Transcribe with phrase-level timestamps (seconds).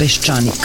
[0.00, 0.64] Peščanik.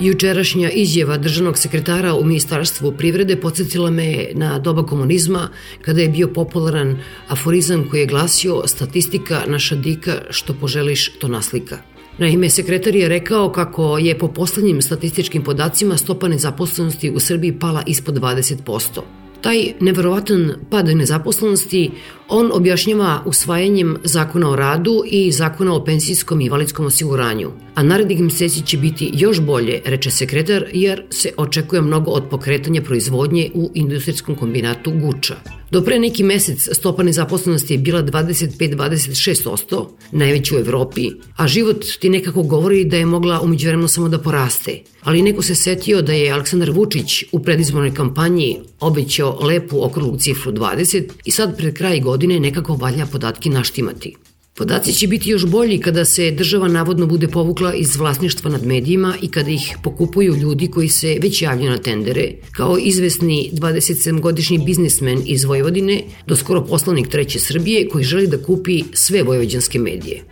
[0.00, 5.48] Jučerašnja izjava državnog sekretara u Ministarstvu privrede podsjetila me na doba komunizma
[5.82, 11.78] kada je bio popularan aforizam koji je glasio statistika naša dika što poželiš to naslika.
[12.18, 17.82] Naime, sekretar je rekao kako je po poslednjim statističkim podacima stopa nezaposlenosti u Srbiji pala
[17.86, 19.25] ispod 20%.
[19.46, 21.90] Taj neverovatan pad nezaposlenosti
[22.28, 27.50] on objašnjava usvajanjem zakona o radu i zakona o pensijskom i invalidskom osiguranju.
[27.74, 32.82] A narednih meseci će biti još bolje, reče sekretar, jer se očekuje mnogo od pokretanja
[32.82, 35.34] proizvodnje u industrijskom kombinatu Guča.
[35.70, 42.08] Do pre neki mesec stopa nezaposlenosti je bila 25-26%, najveća u Evropi, a život ti
[42.08, 44.82] nekako govori da je mogla umeđu vremenu samo da poraste.
[45.02, 50.52] Ali neko se setio da je Aleksandar Vučić u predizbornoj kampanji obećao lepu okruglu cifru
[50.52, 54.14] 20 i sad pred kraj godine nekako valja podatke naštimati.
[54.58, 59.14] Podaci će biti još bolji kada se država navodno bude povukla iz vlasništva nad medijima
[59.22, 65.22] i kada ih pokupuju ljudi koji se već javljaju na tendere, kao izvesni 27-godišnji biznismen
[65.26, 70.22] iz Vojvodine, do skoro poslanik Treće Srbije koji želi da kupi sve vojvođanske medije.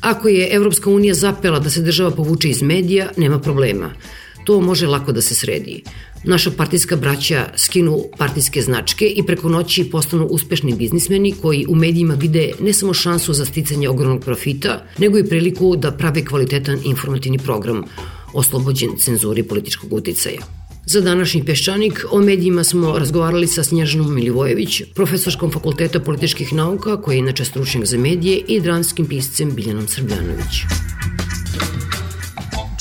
[0.00, 3.90] Ako je Evropska unija zapela da se država povuče iz medija, nema problema.
[4.44, 5.82] To može lako da se sredi.
[6.26, 12.14] Naša partijska braća skinu partijske značke i preko noći postanu uspešni biznismeni koji u medijima
[12.14, 17.38] vide ne samo šansu za sticanje ogromnog profita, nego i priliku da prave kvalitetan informativni
[17.38, 17.84] program,
[18.32, 20.40] oslobođen cenzuri političkog uticaja.
[20.86, 27.16] Za današnji Peščanik o medijima smo razgovarali sa Snježanom Milivojević, profesorskom fakulteta političkih nauka, koji
[27.16, 30.64] je inače stručnjak za medije, i dramskim piscem Biljanom Srbljanović.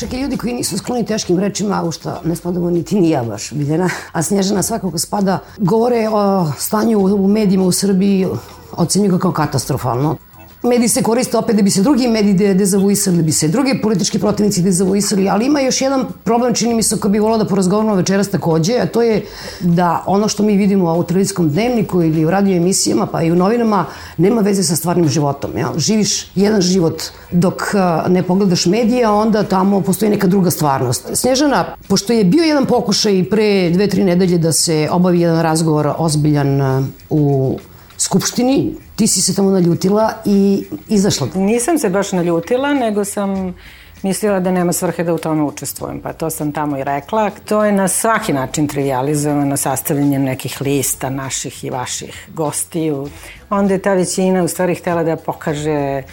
[0.04, 3.24] Čak i ljudi koji nisu skloni teškim rečima, u što ne spadamo niti ni ja
[3.24, 8.28] baš, Biljana, a Snježana svakako spada, govore o stanju u medijima u Srbiji,
[8.72, 10.16] ocenju ga kao katastrofalno.
[10.64, 13.82] Mediji se koriste opet da bi se drugi mediji de dezavuisali, da bi se drugi
[13.82, 17.46] politički protivnici dezavuisali, ali ima još jedan problem, čini mi se, koji bi volao da
[17.46, 19.26] porazgovaramo večeras takođe, a to je
[19.60, 23.36] da ono što mi vidimo u televizijskom dnevniku ili u radio emisijama, pa i u
[23.36, 23.86] novinama,
[24.18, 25.58] nema veze sa stvarnim životom.
[25.58, 25.72] Ja?
[25.78, 27.64] Živiš jedan život dok
[28.08, 31.10] ne pogledaš medije, onda tamo postoji neka druga stvarnost.
[31.14, 35.94] Snježana, pošto je bio jedan pokušaj pre dve, tri nedelje da se obavi jedan razgovor
[35.98, 36.62] ozbiljan
[37.10, 37.58] u
[38.04, 41.28] Skupštini, ti si se tamo naljutila i izašla.
[41.36, 43.56] Nisam se baš naljutila, nego sam
[44.02, 47.30] mislila da nema svrhe da u tome učestvujem, pa to sam tamo i rekla.
[47.30, 53.10] To je na svaki način trivializovano sastavljanjem nekih lista naših i vaših gostiju.
[53.50, 56.04] Onda je ta većina u stvari htela da pokaže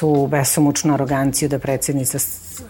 [0.00, 2.18] tu besomučnu aroganciju da predsjednica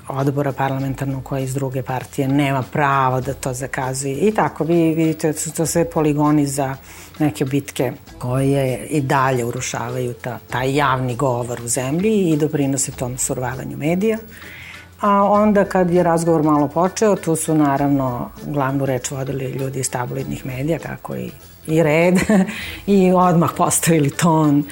[0.08, 4.14] odbora parlamentarnog koja iz druge partije nema pravo da to zakazuje.
[4.14, 6.76] I tako, vi vidite, su to sve poligoni za
[7.20, 13.18] neke bitke koje i dalje urušavaju ta, taj javni govor u zemlji i doprinose tom
[13.18, 14.18] survavanju medija.
[15.00, 19.90] A onda kad je razgovor malo počeo, tu su naravno glavnu reč vodili ljudi iz
[19.90, 21.30] tabloidnih medija, kako i,
[21.66, 22.14] i red,
[22.86, 24.64] i odmah postavili ton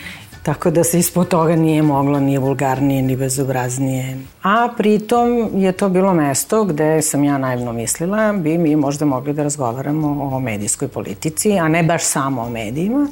[0.49, 4.19] Tako da se ispod toga nije moglo ni vulgarnije, ni bezobraznije.
[4.43, 9.33] A pritom je to bilo mesto gde sam ja naivno mislila bi mi možda mogli
[9.33, 13.07] da razgovaramo o medijskoj politici, a ne baš samo o medijima,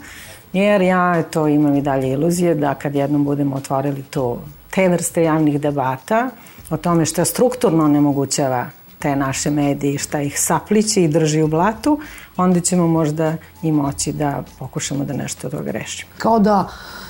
[0.53, 4.41] jer ja to imam i dalje iluzije da kad jednom budemo otvorili to,
[4.71, 6.31] te vrste javnih debata
[6.71, 8.67] o tome što strukturno onemogućava
[8.99, 12.01] te naše medije, šta ih saplići i drži u blatu,
[12.37, 16.13] onda ćemo možda i moći da pokušamo da nešto od toga rešimo.
[16.19, 16.69] Kao da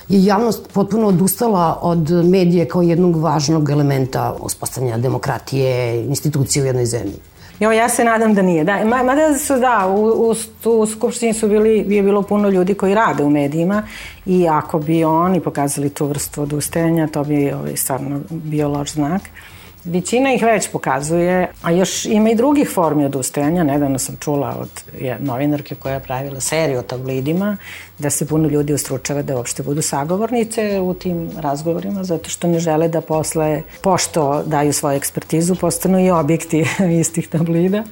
[0.09, 6.87] je javnost potpuno odustala od medije kao jednog važnog elementa uspostavljanja demokratije, institucije u jednoj
[6.87, 7.17] zemlji.
[7.61, 8.65] Jo, ja se nadam da nije.
[8.65, 10.35] Da, mada su, da, u, u,
[10.71, 13.83] u Skupštini su bili, je bilo puno ljudi koji rade u medijima
[14.27, 19.23] i ako bi oni pokazali tu vrstu odustajanja, to bi ovaj, stvarno bio loš znak.
[19.87, 23.65] Većina ih već pokazuje, a još ima i drugih formi odustajanja.
[23.65, 24.69] Nedavno sam čula od
[25.19, 27.57] novinarke koja je pravila seriju o tabloidima,
[27.99, 32.59] da se puno ljudi ustručava da uopšte budu sagovornice u tim razgovorima, zato što ne
[32.59, 36.65] žele da posle, pošto daju svoju ekspertizu, postanu i objekti
[37.01, 37.85] istih tabloida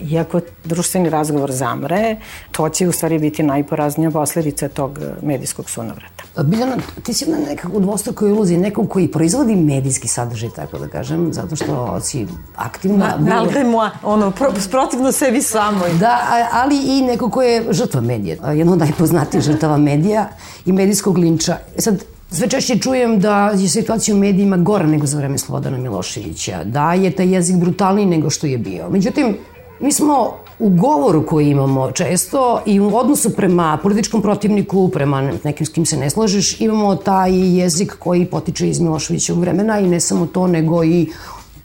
[0.00, 2.16] Iako društveni razgovor zamre,
[2.52, 6.24] to će u stvari biti najporaznija posledica tog medijskog sunovrata.
[6.42, 10.88] Biljana, ti si na nekako u dvostrukoj iluziji, nekog koji proizvodi medijski sadržaj, tako da
[10.88, 12.26] kažem, zato što si
[12.56, 13.16] aktivna...
[13.20, 15.90] Ma, Malde moja, ono, pro, protivno sebi samoj.
[16.00, 16.18] Da,
[16.52, 20.28] ali i neko ko je žrtva medija, jedno od najpoznatijih žrtava medija
[20.66, 21.56] i medijskog linča.
[21.76, 25.78] E sad, Sve češće čujem da je situacija u medijima gora nego za vreme Slobodana
[25.78, 28.90] Miloševića, da je taj jezik brutalniji nego što je bio.
[28.90, 29.36] Međutim,
[29.80, 35.66] Mi smo u govoru koji imamo često i u odnosu prema političkom protivniku, prema nekim
[35.66, 40.00] s kim se ne složiš, imamo taj jezik koji potiče iz Miloševićevog vremena i ne
[40.00, 41.08] samo to, nego i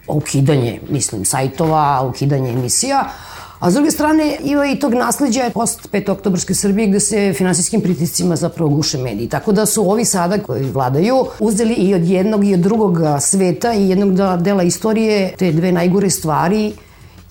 [0.07, 3.09] ukidanje, mislim, sajtova, ukidanje emisija.
[3.59, 6.11] A s druge strane, ima i tog nasledđa post 5.
[6.11, 9.29] oktobarske Srbije gde se finansijskim pritiscima zapravo guše mediji.
[9.29, 13.73] Tako da su ovi sada koji vladaju uzeli i od jednog i od drugog sveta
[13.73, 16.73] i jednog dela istorije te dve najgore stvari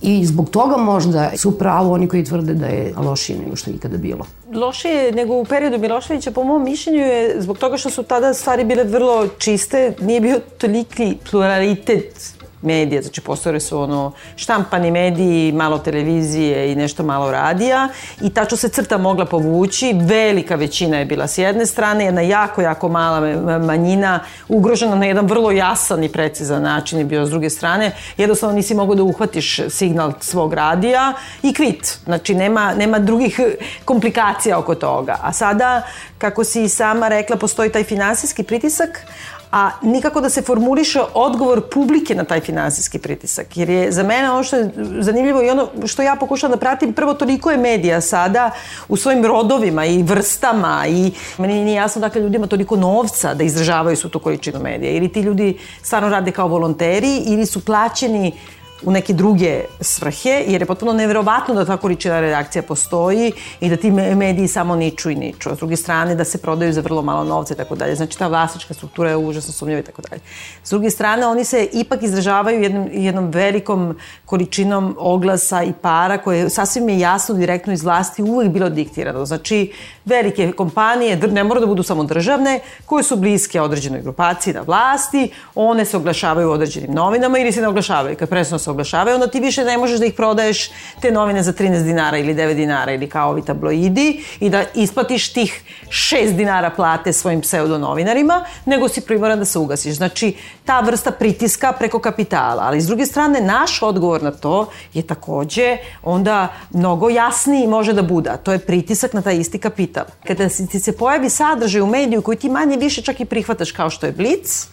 [0.02, 3.74] I zbog toga možda su pravo oni koji tvrde da je lošije nego što je
[3.74, 4.26] ikada bilo.
[4.54, 8.64] Lošije nego u periodu Miloševića, po mom mišljenju, je zbog toga što su tada stvari
[8.64, 15.78] bile vrlo čiste, nije bio toliki pluralitet medija, znači postojali su ono štampani mediji, malo
[15.78, 17.88] televizije i nešto malo radija
[18.20, 22.62] i tačno se crta mogla povući, velika većina je bila s jedne strane, jedna jako,
[22.62, 23.20] jako mala
[23.58, 28.56] manjina ugrožena na jedan vrlo jasan i precizan način je bio s druge strane, jednostavno
[28.56, 31.12] nisi mogao da uhvatiš signal svog radija
[31.42, 33.40] i kvit, znači nema, nema drugih
[33.84, 35.82] komplikacija oko toga, a sada,
[36.18, 39.06] kako si sama rekla, postoji taj finansijski pritisak,
[39.52, 43.56] a nikako da se formuliše odgovor publike na taj finansijski pritisak.
[43.56, 46.92] Jer je za mene ono što je zanimljivo i ono što ja pokušam da pratim,
[46.92, 48.50] prvo toliko je medija sada
[48.88, 53.96] u svojim rodovima i vrstama i meni nije jasno dakle ljudima toliko novca da izražavaju
[53.96, 54.92] su tu količinu medija.
[54.92, 58.32] Ili ti ljudi stvarno rade kao volonteri ili su plaćeni
[58.82, 63.76] u neke druge svrhe, jer je potpuno neverovatno da ta količina redakcija postoji i da
[63.76, 65.50] ti mediji samo niču i niču.
[65.54, 67.94] S druge strane da se prodaju za vrlo malo novca i tako dalje.
[67.94, 70.20] Znači ta vlasnička struktura je užasno sumnjiva i tako dalje.
[70.64, 76.50] S druge strane oni se ipak izražavaju jednom, jednom velikom količinom oglasa i para koje
[76.50, 79.26] sasvim je jasno direktno iz vlasti uvek bilo diktirano.
[79.26, 79.72] Znači
[80.04, 85.30] velike kompanije, ne mora da budu samo državne, koje su bliske određenoj grupaciji na vlasti,
[85.54, 88.16] one se oglašavaju određenim novinama ili se ne oglašavaju.
[88.16, 90.70] Kad presno se oglašavaju, onda ti više ne možeš da ih prodaješ
[91.00, 95.32] te novine za 13 dinara ili 9 dinara ili kao ovi tabloidi i da isplatiš
[95.32, 99.96] tih 6 dinara plate svojim pseudo novinarima, nego si primoran da se ugasiš.
[99.96, 100.34] Znači,
[100.64, 102.62] ta vrsta pritiska preko kapitala.
[102.62, 108.02] Ali s druge strane, naš odgovor na to je takođe onda mnogo jasniji može da
[108.02, 108.36] bude.
[108.42, 110.04] To je pritisak na taj isti kapital.
[110.26, 113.90] Kada ti se pojavi sadržaj u mediju koji ti manje više čak i prihvataš kao
[113.90, 114.66] što je Blitz,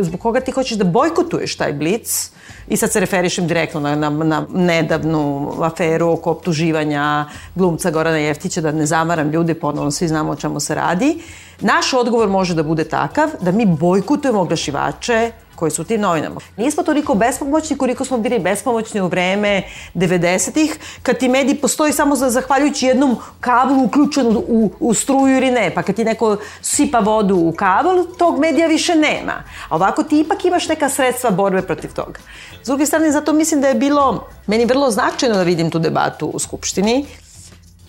[0.00, 2.30] zbog koga ti hoćeš da bojkotuješ taj Blitz,
[2.68, 7.24] i sad se referišem direktno na, na, na nedavnu aferu oko optuživanja
[7.54, 11.22] glumca Gorana Jeftića, da ne zamaram ljude, ponovno svi znamo o čemu se radi.
[11.60, 15.30] Naš odgovor može da bude takav da mi bojkutujemo oglašivače
[15.62, 16.40] koji su u tim novinama.
[16.56, 19.62] Nismo toliko bespomoćni koliko smo bili bespomoćni u vreme
[19.94, 25.50] 90-ih, kad ti mediji postoji samo za, zahvaljujući jednom kablu uključenu u, u struju ili
[25.50, 29.44] ne, pa kad ti neko sipa vodu u kabel, tog medija više nema.
[29.68, 32.18] A ovako ti ipak imaš neka sredstva borbe protiv toga.
[32.62, 36.26] S druge strane, zato mislim da je bilo meni vrlo značajno da vidim tu debatu
[36.26, 37.06] u Skupštini,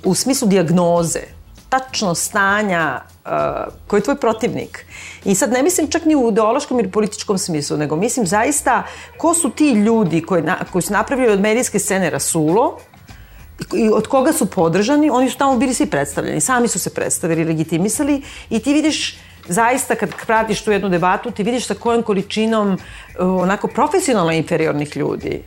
[0.04, 1.24] u smislu diagnoze,
[1.74, 3.32] tačno stanja uh,
[3.88, 4.86] koji je tvoj protivnik.
[5.26, 8.84] I sad ne mislim čak ni u ideološkom ili političkom smislu, nego mislim zaista
[9.18, 12.78] ko su ti ljudi koji, na, koji su napravili od medijske scene rasulo,
[13.74, 17.44] i od koga su podržani, oni su tamo bili svi predstavljeni, sami su se predstavili,
[17.44, 22.74] legitimisali i ti vidiš zaista kad pratiš tu jednu debatu, ti vidiš sa kojom količinom
[22.74, 22.78] uh,
[23.42, 25.44] onako profesionalno inferiornih ljudi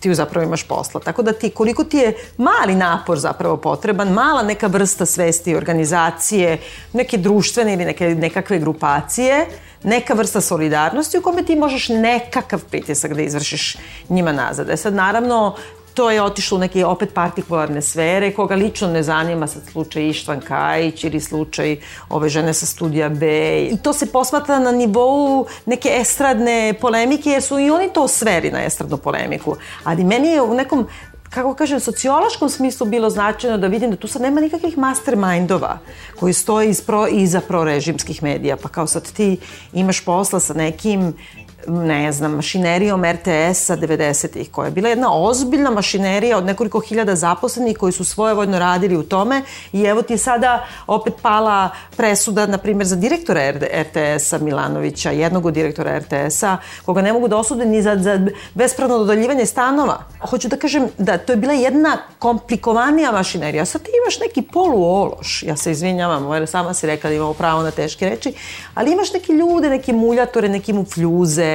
[0.00, 1.00] ti zapravo imaš posla.
[1.00, 6.58] Tako da ti, koliko ti je mali napor zapravo potreban, mala neka vrsta svesti organizacije,
[6.92, 9.46] neke društvene ili neke, nekakve grupacije,
[9.82, 13.76] neka vrsta solidarnosti u kome ti možeš nekakav pritisak da izvršiš
[14.08, 14.70] njima nazad.
[14.70, 15.56] E sad, naravno,
[15.94, 20.40] to je otišlo u neke opet partikularne sfere, koga lično ne zanima sad slučaj Ištvan
[20.40, 21.76] Kajić ili slučaj
[22.08, 23.26] ove žene sa studija B.
[23.70, 28.50] I to se posmatra na nivou neke estradne polemike, jer su i oni to sveri
[28.50, 29.56] na estradnu polemiku.
[29.84, 30.86] Ali meni je u nekom
[31.34, 35.78] kako kažem, sociološkom smislu bilo značajno da vidim da tu sad nema nikakvih mastermindova
[36.20, 38.56] koji stoje iz pro, iza prorežimskih medija.
[38.56, 39.36] Pa kao sad ti
[39.72, 41.14] imaš posla sa nekim
[41.66, 47.78] ne znam, mašinerijom RTS-a 90-ih, koja je bila jedna ozbiljna mašinerija od nekoliko hiljada zaposlenih
[47.78, 49.42] koji su svojevoljno radili u tome
[49.72, 53.50] i evo ti sada opet pala presuda, na primjer, za direktora
[53.82, 58.98] RTS-a Milanovića, jednog od direktora RTS-a, koga ne mogu da osude ni za, za bespravno
[58.98, 59.98] dodaljivanje stanova.
[60.30, 63.64] Hoću da kažem da to je bila jedna komplikovanija mašinerija.
[63.64, 67.70] Sad ti imaš neki poluološ, ja se izvinjavam, sama si rekla da imamo pravo na
[67.70, 68.34] teške reči,
[68.74, 71.51] ali imaš neki ljude, neke muljatore, neki mufljuze,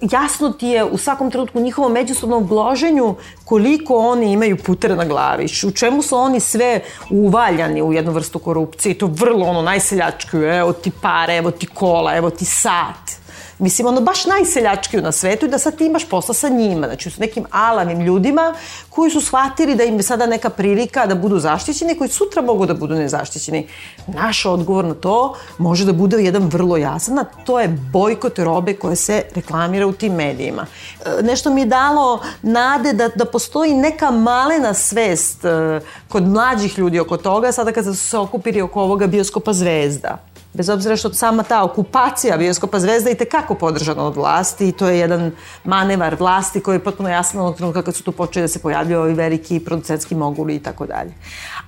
[0.00, 3.14] jasno ti je u svakom trenutku njihovom međusobnom bloženju
[3.44, 8.38] koliko oni imaju putere na glavi, u čemu su oni sve uvaljani u jednu vrstu
[8.38, 13.23] korupcije, to vrlo ono najseljačko, evo ti pare, evo ti kola, evo ti sat
[13.58, 17.10] mislim, ono, baš najseljačkiju na svetu i da sad ti imaš posla sa njima, znači
[17.10, 18.54] s nekim alavim ljudima
[18.90, 22.66] koji su shvatili da im je sada neka prilika da budu zaštićeni, koji sutra mogu
[22.66, 23.68] da budu nezaštićeni.
[24.06, 28.74] Naš odgovor na to može da bude jedan vrlo jasan, a to je bojkot robe
[28.74, 30.66] koje se reklamira u tim medijima.
[31.06, 36.78] E, nešto mi je dalo nade da, da postoji neka malena svest e, kod mlađih
[36.78, 41.14] ljudi oko toga, sada kada su se okupili oko ovoga bioskopa Zvezda bez obzira što
[41.14, 45.32] sama ta okupacija bioskopa Zvezda i tekako podržana od vlasti i to je jedan
[45.64, 49.00] manevar vlasti koji je potpuno jasan onog trenutka kad su tu počeli da se pojavljaju
[49.00, 51.12] ovi veliki producentski moguli i tako dalje.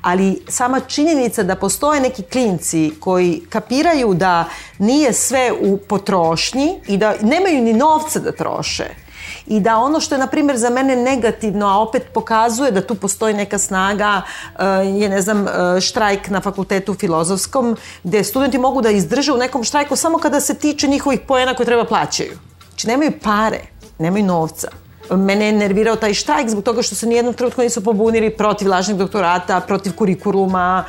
[0.02, 4.44] Ali sama činjenica da postoje neki klinci koji kapiraju da
[4.78, 9.05] nije sve u potrošnji i da nemaju ni novca da troše,
[9.46, 12.94] i da ono što je, na primjer, za mene negativno, a opet pokazuje da tu
[12.94, 14.22] postoji neka snaga,
[14.58, 19.36] eh, je, ne znam, eh, štrajk na fakultetu filozofskom, gde studenti mogu da izdrže u
[19.36, 22.38] nekom štrajku samo kada se tiče njihovih poena koje treba plaćaju.
[22.68, 23.60] Znači, nemaju pare,
[23.98, 24.68] nemaju novca.
[25.10, 28.96] Mene je nervirao taj štrajk zbog toga što se nijednog trenutka nisu pobunili protiv lažnih
[28.96, 30.84] doktorata, protiv kurikuluma,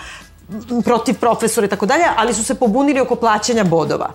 [0.84, 4.10] protiv profesora i tako dalje, ali su se pobunili oko plaćanja bodova.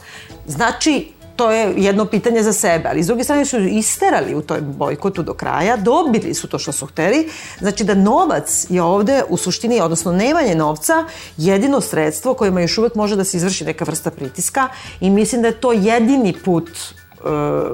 [0.47, 4.61] Znači, to je jedno pitanje za sebe, ali s druge strane su isterali u toj
[4.61, 9.37] bojkotu do kraja, dobili su to što su hteli, znači da novac je ovde u
[9.37, 11.05] suštini, odnosno nemanje novca,
[11.37, 14.69] jedino sredstvo kojima još uvek može da se izvrši neka vrsta pritiska
[15.01, 17.31] i mislim da je to jedini put uh,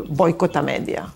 [0.08, 1.06] bojkota medija.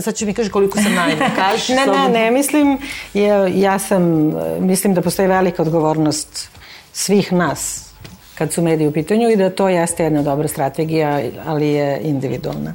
[0.00, 1.30] Sad će mi kaže koliko sam naivna.
[1.36, 2.78] Kaži ne, ne, ne, mislim,
[3.14, 6.48] ja, ja sam, mislim da postoji velika odgovornost
[6.92, 7.91] svih nas
[8.42, 12.74] kad su mediji u pitanju i da to jeste jedna dobra strategija, ali je individualna.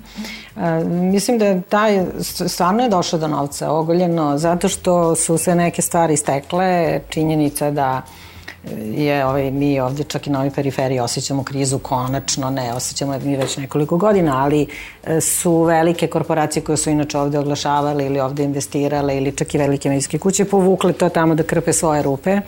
[0.55, 2.05] E, mislim da je taj,
[2.47, 8.01] stvarno je došlo do novca ogoljeno, zato što su se neke stvari stekle, činjenica da
[8.95, 13.19] je ovaj, mi ovdje čak i na ovoj periferiji osjećamo krizu konačno, ne osjećamo je
[13.19, 14.67] mi već nekoliko godina, ali
[15.03, 19.57] e, su velike korporacije koje su inače ovde oglašavale ili ovde investirale ili čak i
[19.57, 22.41] velike medijske kuće povukle to tamo da krpe svoje rupe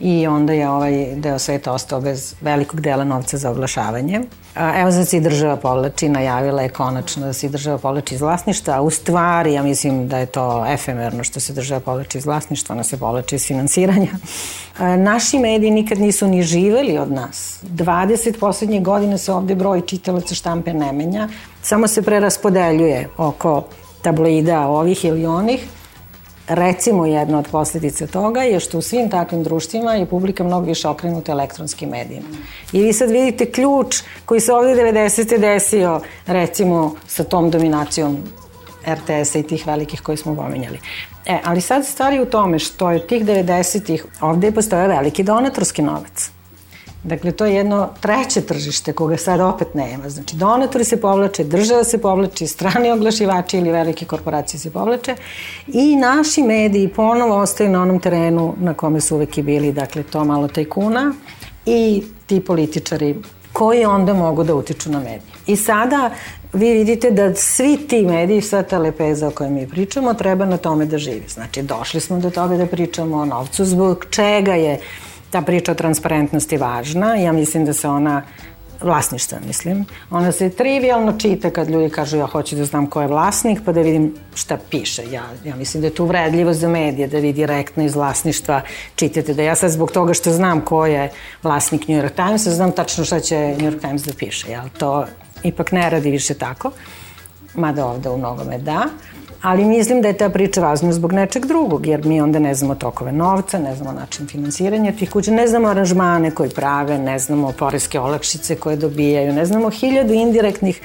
[0.00, 4.20] i onda je ovaj deo sveta ostao bez velikog dela novca za oglašavanje.
[4.76, 8.80] Evo sad se država povlači, najavila je konačno da se država povlači iz vlasništva, a
[8.80, 12.84] u stvari ja mislim da je to efemerno što se država povlači iz vlasništva, ona
[12.84, 14.10] se povlači iz finansiranja.
[14.98, 17.60] Naši mediji nikad nisu ni živeli od nas.
[17.62, 21.28] 20 poslednjih godina se ovde broj čitalaca štampe ne menja,
[21.62, 23.64] samo se preraspodeljuje oko
[24.02, 25.66] tabloida ovih ili onih,
[26.48, 30.88] Recimo jedna od posledica toga je što u svim takvim društvima je publika mnogo više
[30.88, 32.26] okrenuta elektronskim medijima.
[32.72, 35.38] I vi sad vidite ključ koji se ovde 90.
[35.38, 38.18] desio recimo sa tom dominacijom
[38.88, 40.78] RTS-a i tih velikih koje smo pomenjali.
[41.26, 45.82] E, ali sad stvari u tome što je tih 90-ih ovde je postoje veliki donatorski
[45.82, 46.35] novac.
[47.06, 50.08] Dakle, to je jedno treće tržište koga sad opet nema.
[50.08, 55.14] Znači, donatori se povlače, država se povlače, strani oglašivači ili velike korporacije se povlače
[55.66, 60.02] i naši mediji ponovo ostaju na onom terenu na kome su uvek i bili, dakle,
[60.02, 61.14] to malo tajkuna
[61.66, 63.16] i ti političari
[63.52, 65.32] koji onda mogu da utiču na medije.
[65.46, 66.10] I sada
[66.52, 70.56] vi vidite da svi ti mediji, sva ta lepeza o kojoj mi pričamo, treba na
[70.56, 71.28] tome da živi.
[71.28, 74.80] Znači, došli smo do toga da pričamo o novcu, zbog čega je
[75.30, 77.14] ta priča o transparentnosti važna.
[77.16, 78.22] Ja mislim da se ona
[78.82, 79.84] vlasništva, mislim.
[80.10, 83.72] Ona se trivialno čita kad ljudi kažu ja hoću da znam ko je vlasnik, pa
[83.72, 85.02] da vidim šta piše.
[85.10, 88.60] Ja, ja mislim da je tu vredljivo za medije, da vi direktno iz vlasništva
[88.94, 89.34] čitate.
[89.34, 91.10] Da ja sad zbog toga što znam ko je
[91.42, 94.50] vlasnik New York Timesa, znam tačno šta će New York Times da piše.
[94.50, 94.68] Jel?
[94.78, 95.06] To
[95.42, 96.70] ipak ne radi više tako,
[97.54, 98.86] mada ovde u mnogome da.
[99.42, 102.74] Ali mislim da je ta priča važna zbog nečeg drugog, jer mi onda ne znamo
[102.74, 107.52] tokove novca, ne znamo način finansiranja tih kuća, ne znamo aranžmane koji prave, ne znamo
[107.52, 110.80] poreske olakšice koje dobijaju, ne znamo hiljadu indirektnih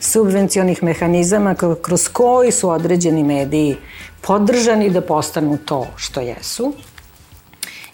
[0.00, 3.76] subvencionih mehanizama kroz koji su određeni mediji
[4.20, 6.72] podržani da postanu to što jesu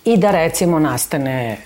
[0.04, 1.58] i da recimo nastane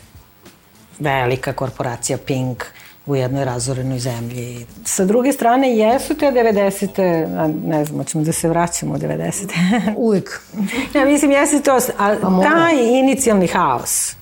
[0.98, 2.64] velika korporacija Pink
[3.06, 4.66] u jednoj razorenoj zemlji.
[4.84, 7.54] Sa druge strane, jesu te 90.
[7.64, 9.50] ne znam, ćemo da se vraćamo u 90.
[9.96, 10.40] Uvijek.
[10.94, 14.14] ja mislim, jesi to, a pa taj inicijalni haos,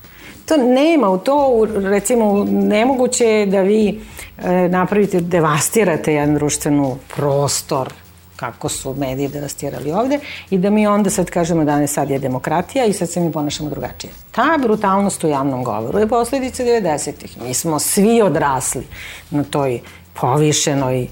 [0.47, 4.01] to nema u to, recimo, nemoguće je da vi
[4.39, 7.93] e, napravite, devastirate jedan društvenu prostor,
[8.39, 10.19] kako su mediji devastirali ovde
[10.51, 13.33] i da mi onda sad kažemo da ne sad je demokratija i sad se mi
[13.33, 14.13] ponašamo drugačije.
[14.31, 17.43] Ta brutalnost u javnom govoru je posledica 90-ih.
[17.43, 18.87] Mi smo svi odrasli
[19.31, 19.81] na toj
[20.21, 21.09] povišenoj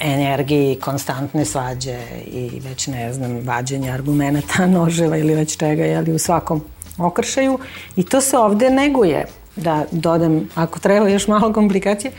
[0.00, 6.18] energiji, konstantne svađe i već ne znam, vađenja argumenta, noževa ili već čega, jeli u
[6.18, 6.64] svakom
[6.98, 7.58] okršaju
[7.96, 9.26] i to se ovde neguje.
[9.56, 12.12] Da dodam, ako treba još malo komplikacije,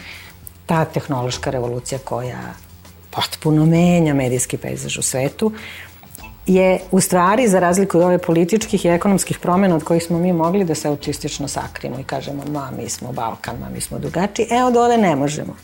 [0.65, 2.68] ta tehnološka revolucija koja
[3.11, 5.51] potpuno menja medijski pejzaž u svetu,
[6.49, 10.33] je u stvari, za razliku od ove političkih i ekonomskih promjena od kojih smo mi
[10.33, 14.47] mogli da se autistično sakrimo i kažemo, ma, mi smo Balkan, ma, mi smo drugačiji,
[14.51, 15.55] e, od ove ne možemo.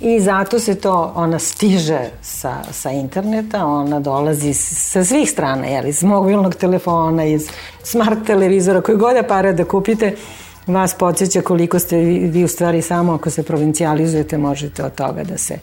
[0.00, 5.86] I zato se to, ona stiže sa, sa interneta, ona dolazi sa svih strana, jel,
[5.86, 7.48] iz mobilnog telefona, iz
[7.82, 10.16] smart televizora, koji god apare da kupite,
[10.66, 15.24] vas podsjeća koliko ste vi, vi u stvari samo ako se provincijalizujete možete od toga
[15.24, 15.58] da se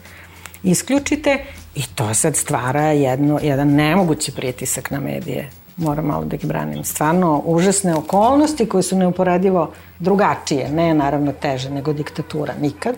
[0.62, 5.50] isključite i to sad stvara jedno, jedan nemogući pritisak na medije.
[5.76, 6.84] Moram malo da ih branim.
[6.84, 12.94] Stvarno užasne okolnosti koje su neuporedivo drugačije, ne naravno teže nego diktatura nikad,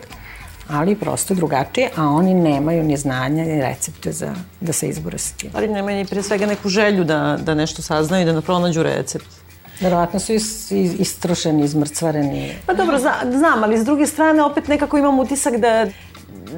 [0.69, 5.37] ali prosto drugačije, a oni nemaju ni znanja ni recepte za, da se izbore sa
[5.37, 5.50] tim.
[5.54, 9.26] Ali nemaju ni pre svega neku želju da, da nešto saznaju i da pronađu recept.
[9.81, 12.54] Verovatno su is, is, istrošeni, izmrcvareni.
[12.66, 15.87] Pa dobro, zna, znam, ali s druge strane opet nekako imam utisak da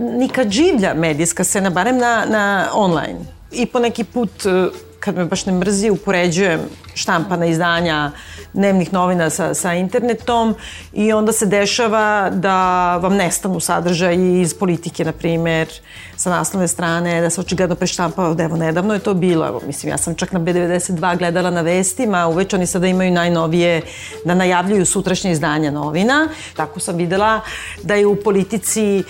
[0.00, 3.18] nikad življa medijska scena, barem na, na online.
[3.52, 4.68] I po neki put, e,
[5.04, 6.60] kad me baš ne mrzi, upoređujem
[6.94, 8.10] štampana izdanja
[8.52, 10.54] dnevnih novina sa, sa internetom
[10.92, 12.56] i onda se dešava da
[12.96, 15.68] vam nestanu sadržaji iz politike, na primer,
[16.16, 19.98] sa naslovne strane, da se očigledno preštampava, evo, nedavno je to bilo, evo, mislim, ja
[19.98, 23.82] sam čak na B92 gledala na vestima, uveć oni sada imaju najnovije,
[24.24, 27.40] da najavljuju sutrašnje izdanja novina, tako sam videla
[27.82, 29.02] da je u politici e,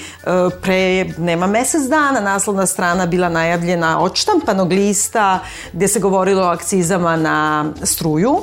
[0.63, 5.41] pre, nema mesec dana, naslovna strana bila najavljena od štampanog lista,
[5.85, 8.39] gde se govorilo o akcizama na struju,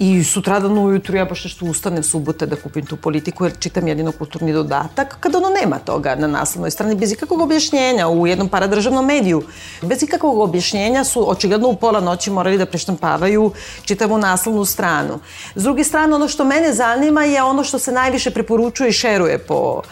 [0.00, 4.12] I sutradan ujutru ja baš nešto ustanem subote da kupim tu politiku jer čitam jedino
[4.12, 9.06] kulturni dodatak kada ono nema toga na naslovnoj strani bez ikakvog objašnjenja u jednom paradržavnom
[9.06, 9.42] mediju.
[9.82, 13.50] Bez ikakvog objašnjenja su očigledno u pola noći morali da preštampavaju
[13.84, 15.18] čitavu naslovnu stranu.
[15.54, 19.38] S druge strane ono što mene zanima je ono što se najviše preporučuje i šeruje
[19.38, 19.82] po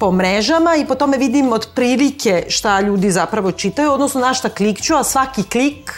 [0.00, 4.94] po mrežama i po tome vidim otprilike šta ljudi zapravo čitaju, odnosno na šta klikću,
[4.96, 5.92] a svaki klik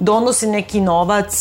[0.00, 1.34] donosi neki novac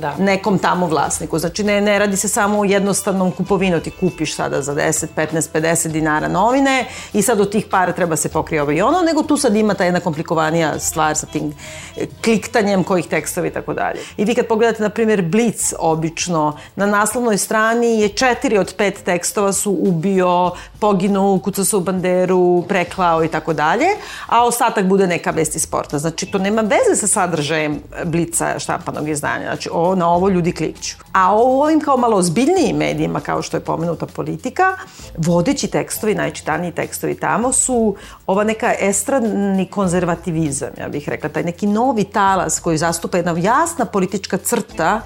[0.00, 0.14] da.
[0.18, 1.38] nekom tamo vlasniku.
[1.38, 5.48] Znači ne, ne radi se samo o jednostavnom kupovinu, ti kupiš sada za 10, 15,
[5.54, 9.22] 50 dinara novine i sad od tih para treba se pokrije ovo i ono, nego
[9.22, 11.54] tu sad ima ta jedna komplikovanija stvar sa tim
[11.96, 14.00] e, kliktanjem kojih tekstova i tako dalje.
[14.16, 19.02] I vi kad pogledate, na primjer, Blitz obično, na naslovnoj strani je četiri od pet
[19.04, 23.86] tekstova su ubio, poginuo, kucao se u banderu, preklao i tako dalje,
[24.26, 25.98] a ostatak bude neka vest iz sporta.
[25.98, 29.46] Znači, to nema veze sa sadržajem Blica štampanog izdanja.
[29.46, 30.96] Znači, o, na ovo ljudi klikću.
[31.12, 34.76] A o ovim kao malo ozbiljnijim medijima, kao što je pomenuta politika,
[35.16, 41.66] vodeći tekstovi, najčitaniji tekstovi tamo su ova neka estradni konzervativizam, ja bih rekla, taj neki
[41.66, 45.00] novi talas koji zastupa jedna jasna politička crta,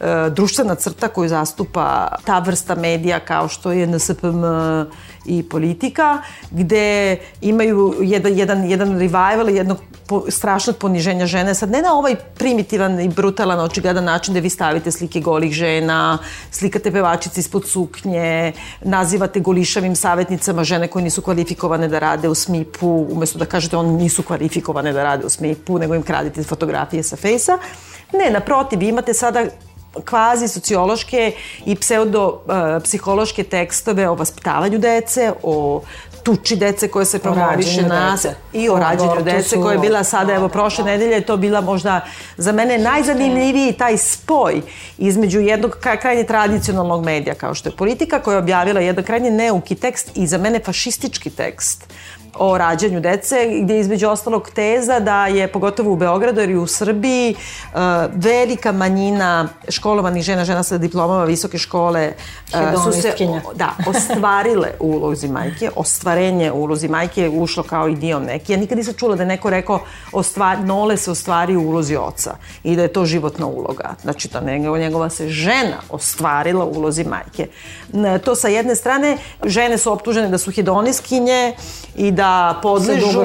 [0.00, 4.44] e, društvena crta koju zastupa ta vrsta medija kao što je NSPM
[5.26, 11.82] i politika, gde imaju jedan, jedan, jedan revival, jednog po, strašnog poniženja žene, sad ne
[11.82, 16.18] na ovaj primitivan i brutalan, očigledan način da vi stavite slike golih žena,
[16.50, 23.06] slikate pevačice ispod suknje, nazivate golišavim savjetnicama žene koje nisu kvalifikovane da rade u SMIP-u,
[23.10, 27.16] umesto da kažete on nisu kvalifikovane da rade u SMIP-u, nego im kradite fotografije sa
[27.16, 27.58] fejsa.
[28.12, 29.46] Ne, naprotiv, imate sada
[30.04, 31.32] kvazi sociološke
[31.66, 35.82] i pseudo uh, psihološke tekstove o vaspitavanju dece, o
[36.22, 40.48] tuči dece koje se promoviše nas i o rađenju dece koja je bila sada, evo
[40.48, 42.00] prošle nedelje je to bila možda
[42.36, 44.62] za mene najzanimljiviji taj spoj
[44.98, 49.74] između jednog krajnje tradicionalnog medija kao što je politika koja je objavila jedan krajnje neuki
[49.74, 51.86] tekst i za mene fašistički tekst
[52.38, 56.56] o rađanju dece, gde je između ostalog teza da je, pogotovo u Beogradu, jer i
[56.56, 57.78] u Srbiji, uh,
[58.14, 62.12] velika manjina školovanih žena, žena sa diplomama visoke škole,
[62.74, 63.14] uh, su se
[63.54, 65.70] da, ostvarile u ulozi majke.
[65.76, 68.52] Ostvarenje u ulozi majke je ušlo kao idiom neki.
[68.52, 69.80] Ja nikad nisam čula da je neko rekao
[70.12, 73.94] ostvar, nole se ostvari u ulozi oca i da je to životna uloga.
[74.02, 77.46] Znači, to nego njegova se žena ostvarila u ulozi majke.
[78.24, 81.54] To sa jedne strane, žene su optužene da su hedoniskinje
[81.96, 82.25] i da
[82.62, 83.22] podležu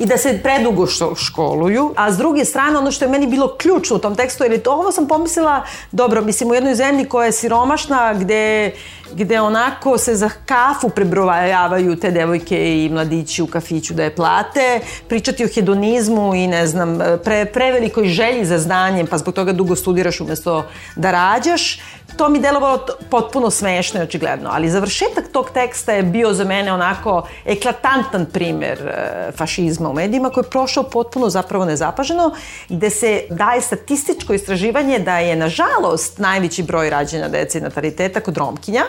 [0.00, 0.86] i da se predugo
[1.16, 4.52] školuju, a s druge strane ono što je meni bilo ključno u tom tekstu, jer
[4.52, 5.62] je to, ovo sam pomislila,
[5.92, 8.72] dobro, mislim u jednoj zemlji koja je siromašna, gde
[9.14, 14.80] gde onako se za kafu prebrovajavaju te devojke i mladići u kafiću da je plate,
[15.08, 19.76] pričati o hedonizmu i ne znam, pre, prevelikoj želji za znanjem, pa zbog toga dugo
[19.76, 20.64] studiraš umesto
[20.96, 21.78] da rađaš,
[22.16, 26.72] to mi delovalo potpuno smešno i očigledno, ali završetak tog teksta je bio za mene
[26.72, 32.34] onako eklatantan primer e, fašizma u medijima koji je prošao potpuno zapravo nezapaženo,
[32.68, 38.36] gde se daje statističko istraživanje da je nažalost najveći broj rađena dece i nataliteta kod
[38.36, 38.84] Romkinja,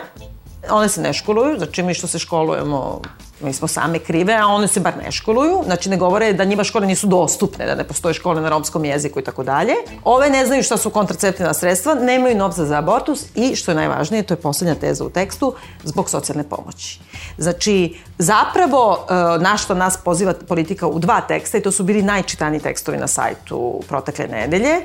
[0.70, 3.00] one se ne školuju, znači mi što se školujemo
[3.40, 6.64] mi smo same krive, a one se bar ne školuju, znači ne govore da njima
[6.64, 9.74] škole nisu dostupne, da ne postoje škole na romskom jeziku i tako dalje.
[10.04, 14.22] Ove ne znaju šta su kontraceptivna sredstva, nemaju novca za abortus i, što je najvažnije,
[14.22, 17.00] to je poslednja teza u tekstu, zbog socijalne pomoći.
[17.38, 22.02] Znači, zapravo, e, na što nas poziva politika u dva teksta, i to su bili
[22.02, 24.80] najčitaniji tekstovi na sajtu protekle nedelje,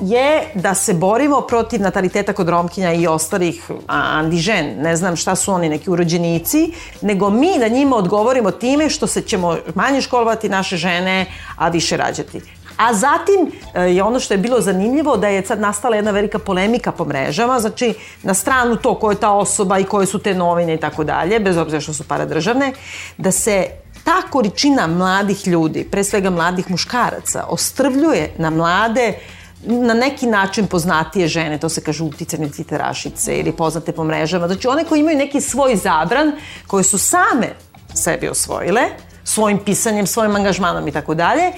[0.00, 5.52] je da se borimo protiv nataliteta kod Romkinja i ostalih andižen, ne znam šta su
[5.52, 10.76] oni, neki urođenici, nego mi da njima odgovorimo time što se ćemo manje školovati naše
[10.76, 12.40] žene, a više rađati.
[12.76, 16.38] A zatim e, je ono što je bilo zanimljivo da je sad nastala jedna velika
[16.38, 20.34] polemika po mrežama, znači na stranu to ko je ta osoba i koje su te
[20.34, 22.72] novine i tako dalje, bez obzira što su paradržavne,
[23.18, 23.66] da se
[24.04, 30.66] ta količina mladih ljudi, pre svega mladih muškaraca, ostrvljuje na mlade uh, na neki način
[30.66, 35.18] poznatije žene, to se kaže uticane citerašice ili poznate po mrežama, znači one koji imaju
[35.18, 36.32] neki svoj zabran,
[36.66, 37.48] koje su same
[37.94, 38.82] sebi osvojile,
[39.24, 41.52] svojim pisanjem, svojim angažmanom i tako dalje,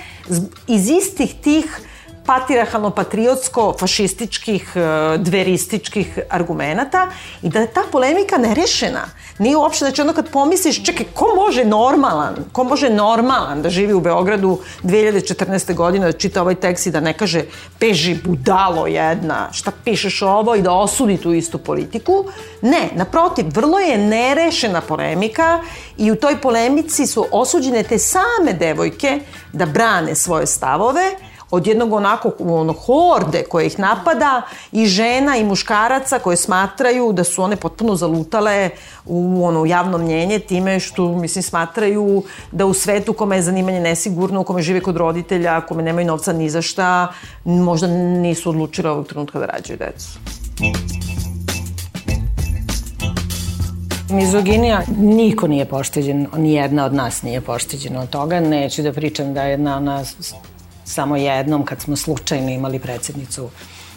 [0.66, 1.80] iz istih tih
[2.26, 4.80] patriarhalno-patriotsko-fašističkih, e,
[5.18, 7.08] dverističkih argumenata
[7.42, 9.06] i da je ta polemika nerešena.
[9.38, 13.92] Nije uopšte, znači ono kad pomisliš, čekaj, ko može normalan, ko može normalan da živi
[13.92, 15.74] u Beogradu 2014.
[15.74, 17.44] godine, da čita ovaj tekst i da ne kaže
[17.78, 22.24] peži budalo jedna, šta pišeš ovo i da osudi tu istu politiku.
[22.62, 25.60] Ne, naprotiv, vrlo je nerešena polemika
[25.96, 29.20] i u toj polemici su osuđene te same devojke
[29.52, 31.02] da brane svoje stavove,
[31.52, 37.24] od jednog onako ono, horde koje ih napada i žena i muškaraca koje smatraju da
[37.24, 38.70] su one potpuno zalutale
[39.06, 44.40] u ono javno mnjenje time što mislim smatraju da u svetu kome je zanimanje nesigurno,
[44.40, 47.12] u kome žive kod roditelja, kome nemaju novca ni za šta,
[47.44, 50.18] možda nisu odlučile ovog trenutka da rađaju decu.
[54.10, 58.40] Mizoginija, niko nije pošteđen, ni jedna od nas nije pošteđena od toga.
[58.40, 60.04] Neću da pričam da jedna ona
[60.84, 63.50] samo jednom kad smo slučajno imali predsednicu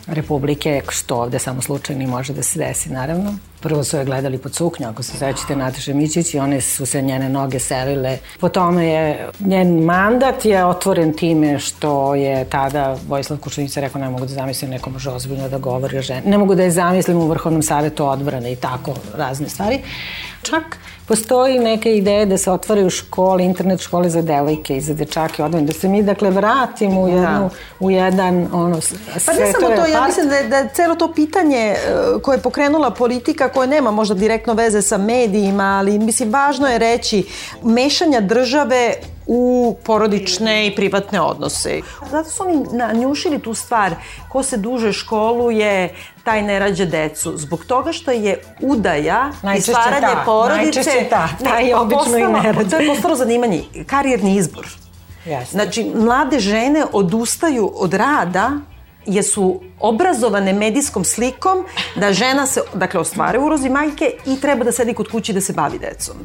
[0.08, 3.34] Republike, što ovde samo slučajno može da se desi, naravno.
[3.60, 7.02] Prvo su je gledali pod suknju, ako se sećate Nataše Mićić i one su se
[7.02, 8.18] njene noge selile.
[8.40, 14.10] Po tome je, njen mandat je otvoren time što je tada Vojislav Kučenica rekao ne
[14.10, 16.22] mogu da zamislim neko može ozbiljno da govori o ženi.
[16.26, 19.80] Ne mogu da je zamislim u Vrhovnom savetu odbrane i tako razne stvari.
[20.42, 25.44] Čak postoji neke ideje da se otvaraju škole, internet škole za devojke i za dečake
[25.44, 27.50] odvojene, da se mi dakle vratimo u, jednu, da.
[27.80, 28.80] u jedan ono,
[29.26, 31.78] Pa ne samo to, ja mislim da je, da je celo to pitanje e,
[32.22, 36.78] koje je pokrenula politika koje nema možda direktno veze sa medijima, ali mislim važno je
[36.78, 37.24] reći
[37.64, 38.96] mešanja države
[39.28, 41.82] u porodične i privatne odnose.
[42.12, 43.96] Zato su oni nanjušili tu stvar,
[44.30, 47.38] ko se duže školuje, taj ne rađa decu.
[47.38, 50.64] Zbog toga što je udaja najčešće i stvaranje ta, porodice...
[50.64, 52.70] Najčešće ta, taj je obično i ne rađa.
[52.70, 54.68] To je postalo zanimanje, karijerni izbor.
[55.26, 55.52] Jasne.
[55.52, 58.52] Znači, mlade žene odustaju od rada
[59.06, 61.66] jer su obrazovane medijskom slikom
[61.96, 65.54] da žena se, dakle, ostvare urozi majke i treba da sedi kod kući da se
[65.54, 66.16] bavi decom.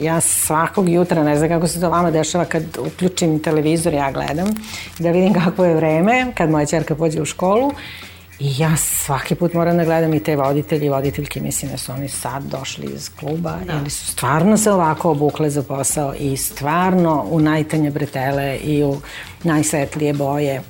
[0.00, 4.48] Ja svakog jutra, ne znam kako se to vama dešava, kad uključim televizor, ja gledam,
[4.98, 7.72] da vidim kako je vreme, kad moja čerka pođe u školu,
[8.40, 11.92] I ja svaki put moram da gledam i te voditelji i voditeljke, mislim da su
[11.92, 13.72] oni sad došli iz kluba da.
[13.72, 18.96] ili su stvarno se ovako obukle za posao i stvarno u najtanje bretele i u
[19.44, 20.62] najsvetlije boje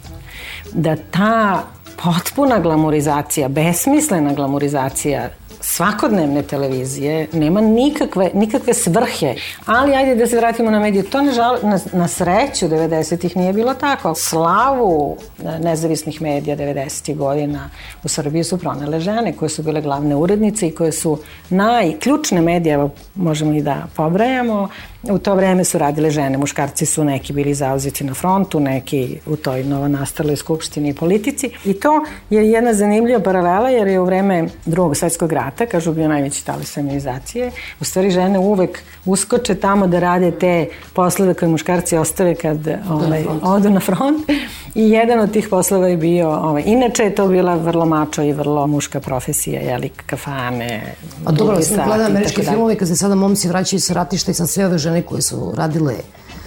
[0.73, 1.65] da ta
[2.03, 5.29] potpuna glamorizacija, besmislena glamorizacija
[5.61, 9.35] svakodnevne televizije, nema nikakve, nikakve svrhe,
[9.67, 13.75] ali ajde da se vratimo na medije, to nažal, na, na sreću 90-ih nije bilo
[13.75, 14.15] tako.
[14.15, 17.71] Slavu e, nezavisnih medija 90-ih godina
[18.05, 21.19] u Srbiji su pronele žene koje su bile glavne urednice i koje su
[21.51, 24.69] najključne medije, evo možemo i da pobrajamo,
[25.03, 29.37] U to vreme su radile žene, muškarci su neki bili zauzeti na frontu, neki u
[29.37, 31.51] toj novonastaloj skupštini i politici.
[31.65, 36.09] I to je jedna zanimljiva paralela jer je u vreme drugog svetskog rata, kažu bio
[36.09, 41.97] najveći talis feminizacije, u stvari žene uvek uskoče tamo da rade te poslove koje muškarci
[41.97, 44.31] ostave kad ovaj, odu na front.
[44.75, 48.33] I jedan od tih poslova je bio, ovaj, inače je to bila vrlo mačo i
[48.33, 53.49] vrlo muška profesija, jeli, kafane, A dobro, sam gledala američke filmove kad se sada momci
[53.49, 55.95] vraćaju sa ratišta i sam sve ove žene koje su radile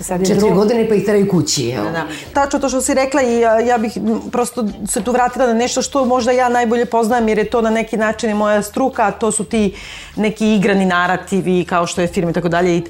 [0.02, 0.56] Sad četiri drugo...
[0.56, 1.70] godine pa ih teraju kući.
[1.70, 1.84] Evo.
[1.84, 2.08] Da, da.
[2.34, 3.98] Tačno to što si rekla i ja, ja bih
[4.32, 7.70] prosto se tu vratila na nešto što možda ja najbolje poznajem jer je to na
[7.70, 9.76] neki način i moja struka, a to su ti
[10.16, 12.82] neki igrani narativi kao što je film i tako dalje.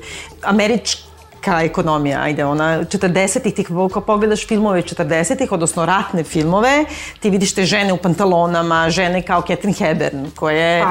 [0.41, 1.11] Američki
[1.41, 6.86] ka ekonomija, ajde, ona 40-ih, ti ako pogledaš filmove 40-ih, odnosno ratne filmove,
[7.19, 10.86] ti vidiš te žene u pantalonama, žene kao Catherine Hepburn, koje,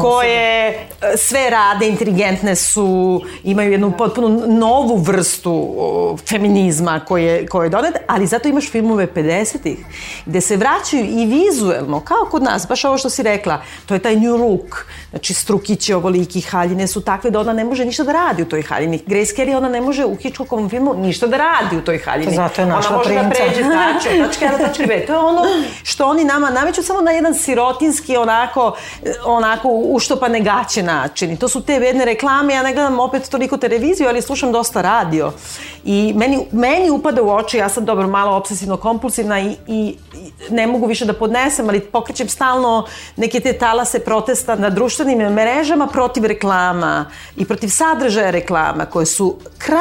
[0.00, 5.74] koje e, sve rade, inteligentne su, imaju jednu potpuno novu vrstu
[6.28, 9.78] feminizma koje, koje je donet, ali zato imaš filmove 50-ih,
[10.26, 14.00] gde se vraćaju i vizuelno, kao kod nas, baš ovo što si rekla, to je
[14.00, 18.12] taj new look, znači strukići ovoliki, haljine su takve da ona ne može ništa da
[18.12, 19.02] radi u toj haljini.
[19.06, 22.36] Grace Kelly, ona ne može u Hitchcockovom filmu ništa da radi u toj haljini.
[22.36, 23.20] Zato je našla princa.
[23.20, 23.44] Ona može princa.
[23.44, 25.06] da pređe tačke, tačke A tačke B.
[25.06, 25.42] To je ono
[25.82, 28.76] što oni nama nameću samo na jedan sirotinski, onako,
[29.24, 31.30] onako uštopane gaće način.
[31.30, 34.82] I to su te jedne reklame, ja ne gledam opet toliko televiziju, ali slušam dosta
[34.82, 35.32] radio.
[35.84, 39.96] I meni, meni upada u oči, ja sam dobro malo obsesivno-kompulsivna i, i,
[40.50, 45.86] ne mogu više da podnesem, ali pokrećem stalno neke te talase protesta na društvenim mrežama
[45.86, 49.36] protiv reklama i protiv sadržaja reklama koje su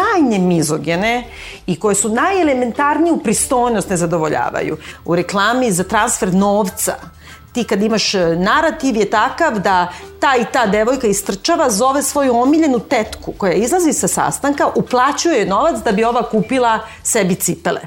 [0.06, 1.24] krajnje mizogene
[1.68, 4.78] i koje su najelementarniju pristojnost ne zadovoljavaju.
[5.06, 6.96] U reklami za transfer novca
[7.54, 12.38] ti kad imaš e, narativ je takav da ta i ta devojka istrčava, zove svoju
[12.38, 17.82] omiljenu tetku koja izlazi sa sastanka, uplaćuje novac da bi ova kupila sebi cipele.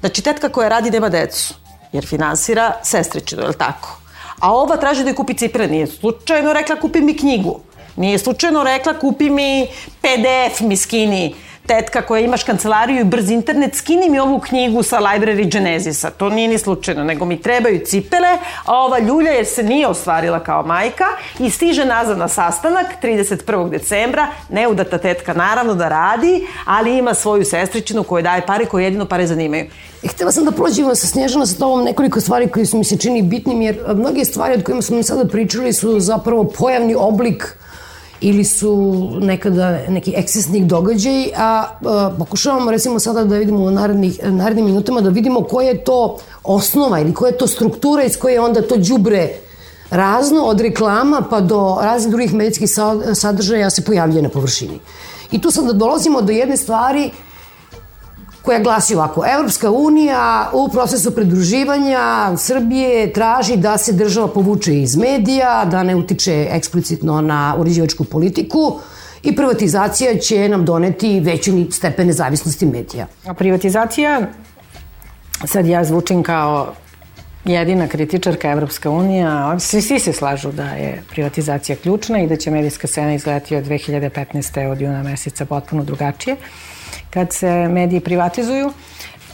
[0.00, 1.54] Znači, tetka koja radi nema decu
[1.92, 3.98] jer finansira sestričinu, je li tako?
[4.40, 7.60] A ova traži da je kupi cipele, nije slučajno rekla kupi mi knjigu.
[7.96, 9.66] Nije slučajno rekla kupi mi
[10.00, 11.34] PDF mi skini
[11.70, 16.10] tetka koja imaš kancelariju i brz internet, skini mi ovu knjigu sa Library Genesisa.
[16.10, 20.40] To nije ni slučajno, nego mi trebaju cipele, a ova ljulja jer se nije ostvarila
[20.40, 21.04] kao majka
[21.38, 23.70] i stiže nazad na sastanak 31.
[23.70, 29.06] decembra, neudata tetka naravno da radi, ali ima svoju sestričinu koja daje pare koje jedino
[29.06, 29.64] pare zanimaju.
[30.02, 32.98] I htela sam da prođemo sa Snježana sa tobom nekoliko stvari koje su mi se
[32.98, 37.56] čini bitnim, jer mnoge stvari od kojima smo mi sada pričali su zapravo pojavni oblik
[38.20, 44.20] ili su nekada neki ekscesnih događaj, a, a pokušavamo recimo sada da vidimo u narednih,
[44.24, 48.40] narednim minutama da vidimo koja je to osnova ili koja je to struktura iz koje
[48.40, 49.28] onda to đubre
[49.90, 52.70] razno od reklama pa do raznih drugih medicinskih
[53.14, 54.78] sadržaja se pojavljuje na površini.
[55.30, 57.10] I tu sad da dolazimo do jedne stvari
[58.42, 59.24] koja glasi ovako.
[59.34, 65.96] Evropska unija u procesu pridruživanja Srbije traži da se država povuče iz medija, da ne
[65.96, 68.78] utiče eksplicitno na uređivačku politiku
[69.22, 73.06] i privatizacija će nam doneti veću stepen nezavisnosti medija.
[73.26, 74.20] A privatizacija,
[75.44, 76.72] sad ja zvučim kao
[77.44, 82.50] jedina kritičarka Evropska unija, svi, svi se slažu da je privatizacija ključna i da će
[82.50, 84.70] medijska scena izgledati od 2015.
[84.70, 86.36] od juna meseca potpuno drugačije
[87.10, 88.72] kad se mediji privatizuju,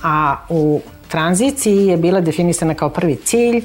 [0.03, 3.65] a u tranziciji je bila definisana kao prvi cilj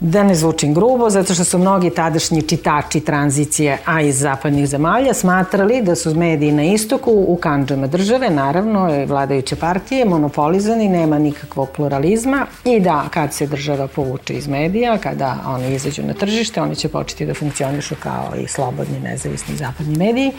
[0.00, 5.14] da ne zvučim grubo, zato što su mnogi tadašnji čitači tranzicije, a iz zapadnih zemalja,
[5.14, 11.68] smatrali da su mediji na istoku u kanđama države, naravno, vladajuće partije, monopolizani, nema nikakvog
[11.70, 16.76] pluralizma i da kad se država povuče iz medija, kada oni izađu na tržište, oni
[16.76, 20.32] će početi da funkcionišu kao i slobodni, nezavisni zapadni mediji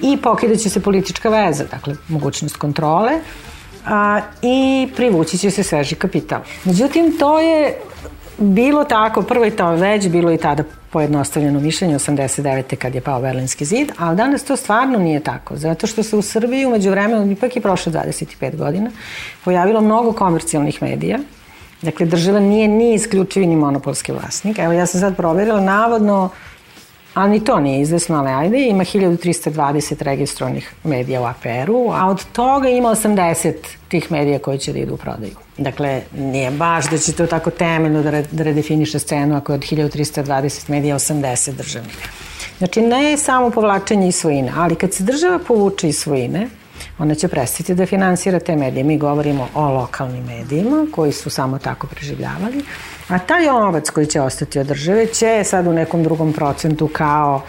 [0.00, 3.12] i pokidaće se politička veza, dakle, mogućnost kontrole,
[3.86, 6.40] a, i privući će se sveži kapital.
[6.64, 7.78] Međutim, to je
[8.38, 12.76] bilo tako, prvo je to već bilo i tada pojednostavljeno mišljenje 89.
[12.76, 16.22] kad je pao Berlinski zid, ali danas to stvarno nije tako, zato što se u
[16.22, 18.90] Srbiji umeđu vremenu, ipak je prošlo 25 godina,
[19.44, 21.18] pojavilo mnogo komercijalnih medija,
[21.84, 24.58] Dakle, država nije ni isključivi ni monopolski vlasnik.
[24.58, 26.30] Evo, ja sam sad proverila, navodno
[27.14, 32.24] ali ni to nije izvesno, ali ajde, ima 1320 registrovanih medija u APR-u, a od
[32.32, 33.52] toga ima 80
[33.88, 35.32] tih medija koji će da idu u prodaju.
[35.58, 39.56] Dakle, nije baš da će to tako temeljno da, re, da redefiniše scenu ako je
[39.56, 42.08] od 1320 medija 80 državnih.
[42.58, 46.48] Znači, ne samo povlačenje iz svojine, ali kad se država povuče iz svojine,
[46.98, 48.84] ona će prestati da finansira te medije.
[48.84, 52.64] Mi govorimo o lokalnim medijima koji su samo tako preživljavali,
[53.08, 57.42] a taj novac koji će ostati od države će sad u nekom drugom procentu kao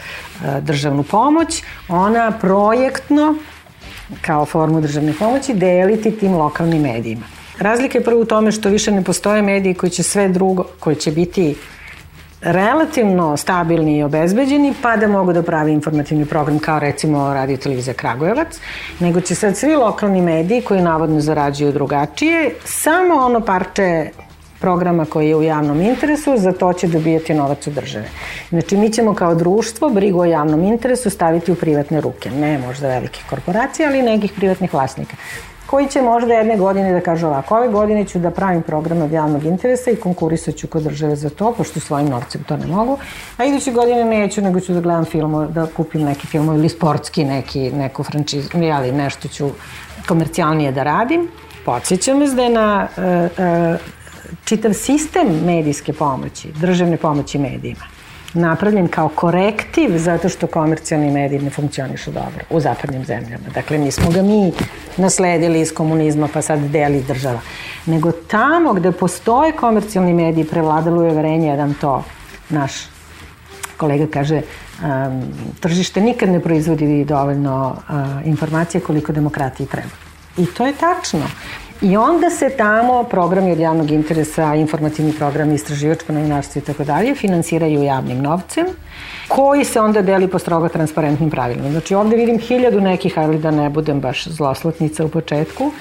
[0.46, 3.36] e, državnu pomoć, ona projektno
[4.22, 7.26] kao formu državne pomoći deliti tim lokalnim medijima.
[7.60, 10.96] Razlika je prvo u tome što više ne postoje mediji koji će sve drugo, koji
[10.96, 11.56] će biti
[12.42, 17.94] relativno stabilni i obezbeđeni, pa da mogu da pravi informativni program kao recimo Radio Televizija
[17.94, 18.60] Kragujevac,
[19.00, 24.10] nego će sad svi lokalni mediji koji navodno zarađuju drugačije, samo ono parče
[24.60, 28.10] programa koji je u javnom interesu, za to će dobijati novac od države.
[28.50, 32.32] Znači, mi ćemo kao društvo brigu o javnom interesu staviti u privatne ruke.
[32.32, 35.16] Ne možda velikih korporacija, ali nekih privatnih vlasnika
[35.66, 39.12] koji će možda jedne godine da kaže ovako, ove godine ću da pravim program od
[39.12, 42.98] javnog interesa i konkurisat ću kod države za to, pošto svojim novcem to ne mogu,
[43.38, 47.26] a iduće godine neću, nego ću da gledam film, da kupim neki film ili sportski
[47.26, 49.50] neki, neku frančizu, ali nešto ću
[50.08, 51.28] komercijalnije da radim.
[51.66, 53.80] Podsjećam vas da je na uh, uh,
[54.46, 57.95] čitav sistem medijske pomoći, državne pomoći medijima
[58.36, 63.44] napravljen kao korektiv zato što komercijalni mediji ne funkcionišu dobro u zapadnim zemljama.
[63.54, 64.52] Dakle, nismo ga mi
[64.98, 67.40] nasledili iz komunizma pa sad deli država.
[67.86, 72.04] Nego tamo gde postoje komercijalni mediji prevladalo je verenje jedan to
[72.50, 72.72] naš
[73.78, 75.24] kolega kaže um,
[75.60, 79.96] tržište nikad ne proizvodi dovoljno uh, informacije koliko demokratiji treba.
[80.38, 81.28] I to je tačno.
[81.82, 87.16] I onda se tamo programi od javnog interesa, informativni programi, istraživačko novinarstvo i tako dalje,
[87.16, 88.66] finansiraju javnim novcem,
[89.28, 91.70] koji se onda deli po strogo transparentnim pravilima.
[91.70, 95.72] Znači ovde vidim hiljadu nekih, ali da ne budem baš zloslotnica u početku,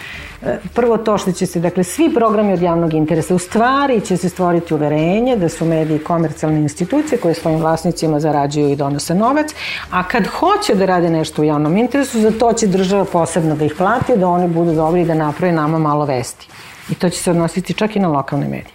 [0.75, 4.29] prvo to što će se, dakle, svi programi od javnog interesa, u stvari će se
[4.29, 9.55] stvoriti uverenje da su mediji komercijalne institucije koje svojim vlasnicima zarađuju i donose novac,
[9.91, 13.65] a kad hoće da rade nešto u javnom interesu, za to će država posebno da
[13.65, 16.49] ih plati, da oni budu dobri i da naprave nama malo vesti.
[16.91, 18.75] I to će se odnositi čak i na lokalne medije.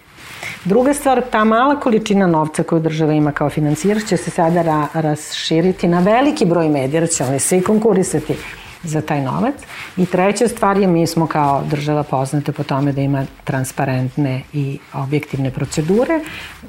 [0.64, 4.86] Druga stvar, ta mala količina novca koju država ima kao financijer će se sada ra
[4.94, 8.36] raširiti na veliki broj medija, jer će oni svi konkurisati
[8.82, 9.54] za taj novac.
[9.96, 14.78] I treća stvar je, mi smo kao država poznate po tome da ima transparentne i
[14.94, 16.20] objektivne procedure.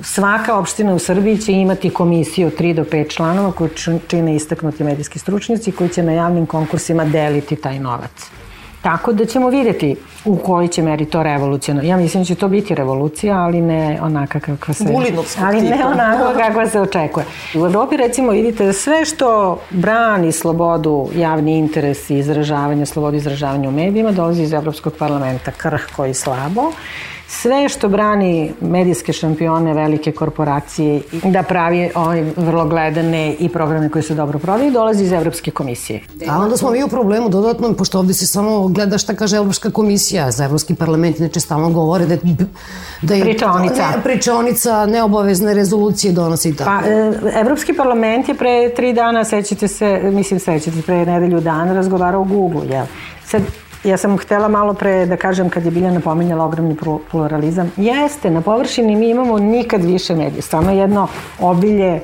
[0.01, 3.69] Svaka opština u Srbiji će imati komisiju od 3 do 5 članova koji
[4.07, 8.40] čine istaknuti medijski stručnjaci koji će na javnim konkursima deliti taj novac.
[8.81, 11.81] Tako da ćemo videti u kojoj će meri to revolucijno.
[11.81, 14.83] Ja mislim da će to biti revolucija, ali ne onaka kakva se...
[14.83, 15.87] Bulinovskog Ali ne tipa.
[15.87, 17.25] onako kakva se očekuje.
[17.55, 23.69] U Evropi recimo vidite da sve što brani slobodu, javni interes i izražavanje, slobodu izražavanja
[23.69, 26.71] u medijima dolazi iz Evropskog parlamenta krhko i slabo
[27.31, 34.03] sve što brani medijske šampione, velike korporacije da pravi ovaj vrlo gledane i programe koji
[34.03, 36.01] su dobro prodaju, dolazi iz Evropske komisije.
[36.29, 39.71] A onda smo mi u problemu dodatno, pošto ovde se samo gleda šta kaže Evropska
[39.71, 42.15] komisija za Evropski parlament, inače stalno govore da,
[43.01, 43.89] da je Pričaonica.
[43.95, 46.83] Ne, pričaonica neobavezne rezolucije donosi i tako.
[46.83, 51.41] Pa, e, Evropski parlament je pre tri dana, sećate se, mislim sećate se, pre nedelju
[51.41, 52.85] dana razgovarao o Google, jel?
[53.25, 53.41] Sad,
[53.83, 56.77] Ja sam htela malo pre da kažem kad je Biljana pominjala ogromni
[57.11, 57.71] pluralizam.
[57.77, 60.41] Jeste, na površini mi imamo nikad više medije.
[60.41, 61.07] Stvarno jedno
[61.39, 62.01] obilje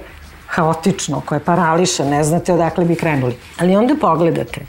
[0.47, 3.35] haotično koje parališe, ne znate odakle bi krenuli.
[3.59, 4.61] Ali onda pogledate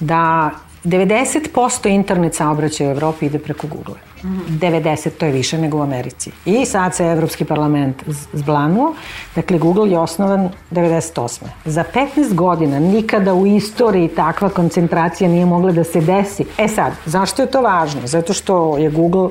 [0.00, 0.50] da
[0.84, 3.94] 90% internet saobraćaja u Evropi ide preko Google.
[4.22, 6.30] 90, to je više nego u Americi.
[6.44, 8.94] I sad se Evropski parlament zblanuo.
[9.34, 11.42] Dakle, Google je osnovan 98.
[11.64, 16.44] Za 15 godina nikada u istoriji takva koncentracija nije mogla da se desi.
[16.58, 18.00] E sad, zašto je to važno?
[18.04, 19.28] Zato što je Google,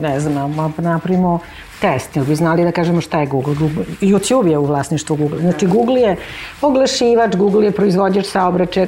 [0.00, 1.38] ne znam, napravimo
[1.80, 3.54] test, jel bi znali da kažemo šta je Google?
[3.54, 5.38] Google YouTube je u vlasništvu Google.
[5.40, 6.16] Znači Google je
[6.62, 8.86] oglašivač, Google je proizvođač saobraćaja,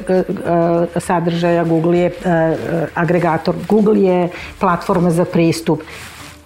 [0.97, 2.11] sadržaja, Google je
[2.93, 4.29] agregator, Google je
[4.59, 5.81] platforma za pristup.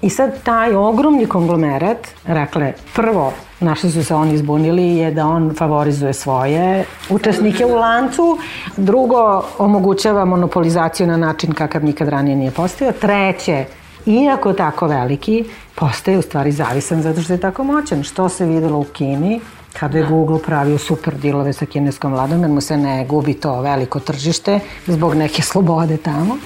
[0.01, 5.25] I sad taj ogromni konglomerat, rekle, prvo, na što su se oni izbunili je da
[5.25, 8.37] on favorizuje svoje učesnike u lancu,
[8.77, 13.65] drugo, omogućava monopolizaciju na način kakav nikad ranije nije postao, treće,
[14.07, 15.43] iako tako veliki,
[15.75, 18.03] postaje u stvari zavisan zato što je tako moćan.
[18.03, 19.39] Što se videlo u Kini,
[19.79, 23.61] kada je Google pravio super dilove sa kineskom vladom, jer mu se ne gubi to
[23.61, 26.37] veliko tržište zbog neke slobode tamo.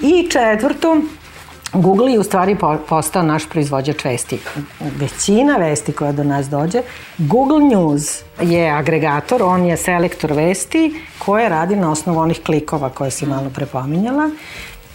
[0.00, 1.00] I četvrto,
[1.72, 2.56] Google je u stvari
[2.88, 4.38] postao naš proizvođač vesti.
[4.80, 6.82] Većina vesti koja do nas dođe,
[7.18, 13.10] Google News je agregator, on je selektor vesti koje radi na osnovu onih klikova koje
[13.10, 14.30] si malo prepominjala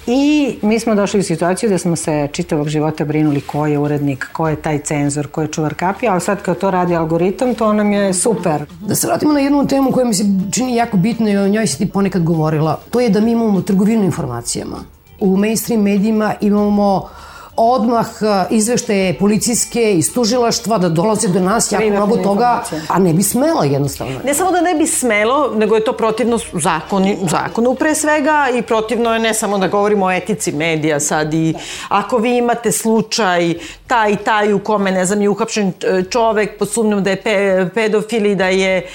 [0.07, 4.27] I mi smo došli u situaciju da smo se čitavog života brinuli ko je urednik,
[4.33, 7.73] ko je taj cenzor, ko je čuvar kapija, ali sad kao to radi algoritam, to
[7.73, 8.65] nam je super.
[8.79, 11.67] Da se vratimo na jednu temu koja mi se čini jako bitna i o njoj
[11.67, 12.79] si ti ponekad govorila.
[12.89, 14.77] To je da mi imamo trgovinu informacijama.
[15.19, 21.71] U mainstream medijima imamo uh, odmah e, izveštaje policijske iz tužilaštva da dolaze do nas
[21.71, 24.19] jako mnogo toga, a ne bi smelo jednostavno.
[24.25, 28.61] Ne samo da ne bi smelo, nego je to protivno zakoni, zakonu pre svega i
[28.61, 31.53] protivno je ne samo da govorimo o etici medija sad i
[31.89, 33.53] ako vi imate slučaj
[33.87, 37.21] taj i taj u kome, ne znam, je uhapšen e, čovek pod sumnjom da je
[37.21, 38.85] pe, pedofil i da je e,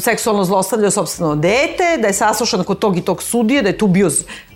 [0.00, 3.86] seksualno zlostavljao sobstveno dete, da je saslušan kod tog i tog sudije, da je tu
[3.86, 4.10] bio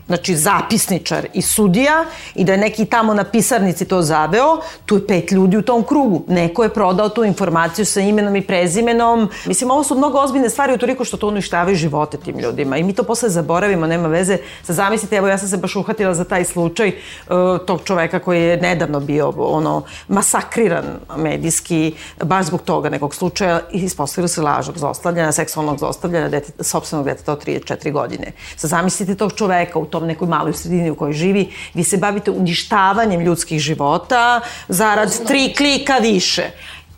[0.07, 2.05] znači zapisničar i sudija
[2.35, 5.83] i da je neki tamo na pisarnici to zaveo, tu je pet ljudi u tom
[5.83, 6.23] krugu.
[6.29, 9.29] Neko je prodao tu informaciju sa imenom i prezimenom.
[9.47, 12.83] Mislim, ovo su mnogo ozbiljne stvari u toliko što to uništavaju živote tim ljudima i
[12.83, 14.39] mi to posle zaboravimo, nema veze.
[14.63, 18.43] Sa zamislite, evo ja sam se baš uhvatila za taj slučaj uh, tog čoveka koji
[18.43, 20.85] je nedavno bio ono masakriran
[21.17, 27.07] medijski baš zbog toga nekog slučaja i ispostavilo se lažog zlostavljanja, seksualnog zlostavljanja dete, sobstvenog
[27.07, 28.33] deteta od 34 godine.
[28.57, 32.31] Sa zamislite tog čoveka u tom nekoj maloj sredini u kojoj živi, vi se bavite
[32.31, 36.51] uništavanjem ljudskih života zarad tri klika više.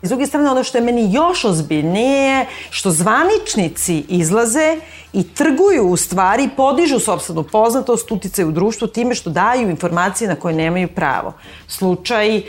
[0.02, 4.76] S druge strane, ono što je meni još ozbiljnije je što zvaničnici izlaze
[5.12, 10.34] i trguju u stvari, podižu sobstvenu poznatost, utice u društvu time što daju informacije na
[10.34, 11.32] koje nemaju pravo.
[11.68, 12.42] Slučaj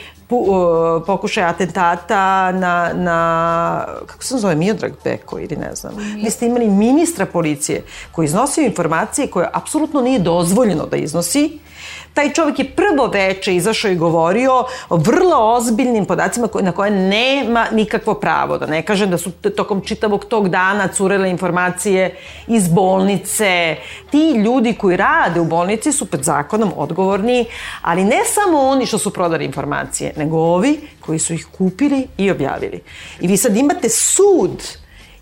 [1.05, 5.93] pokušaj atentata na, na kako se zove, Miodrag Beko ili ne znam.
[6.23, 11.59] Vi ste imali ministra policije koji iznosio informacije koje apsolutno nije dozvoljeno da iznosi
[12.19, 17.67] taj čovjek je prvo veče izašao i govorio o vrlo ozbiljnim podacima na koje nema
[17.71, 18.57] nikakvo pravo.
[18.57, 22.15] Da ne kažem da su tokom čitavog tog dana curele informacije
[22.47, 23.77] iz bolnice.
[24.11, 27.45] Ti ljudi koji rade u bolnici su pred zakonom odgovorni,
[27.81, 32.31] ali ne samo oni što su prodali informacije, nego ovi koji su ih kupili i
[32.31, 32.81] objavili.
[33.19, 34.63] I vi sad imate sud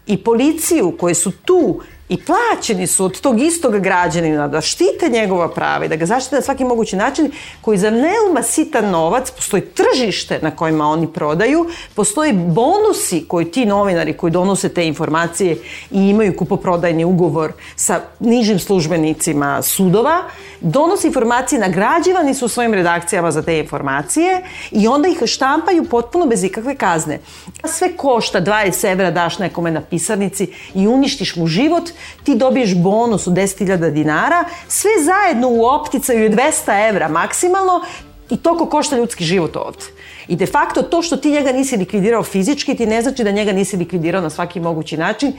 [0.07, 5.49] i policiju koje su tu i plaćeni su od tog istog građanina da štite njegova
[5.49, 7.31] prava i da ga zaštite na svaki mogući način
[7.61, 13.65] koji za neuma sitan novac, postoji tržište na kojima oni prodaju, postoji bonusi koji ti
[13.65, 15.57] novinari koji donose te informacije
[15.91, 20.23] i imaju kupoprodajni ugovor sa nižim službenicima sudova,
[20.61, 24.41] donose informacije, nagrađivani su svojim redakcijama za te informacije
[24.71, 27.19] i onda ih štampaju potpuno bez ikakve kazne.
[27.65, 31.89] Sve košta 20 evra daš nekome na pisarnici i uništiš mu život
[32.23, 37.81] ti dobiješ bonus od 10.000 dinara, sve zajedno u opticaju je 200 evra maksimalno
[38.29, 39.85] i toliko košta ljudski život ovde.
[40.27, 43.51] I de facto to što ti njega nisi likvidirao fizički ti ne znači da njega
[43.51, 45.33] nisi likvidirao na svaki mogući način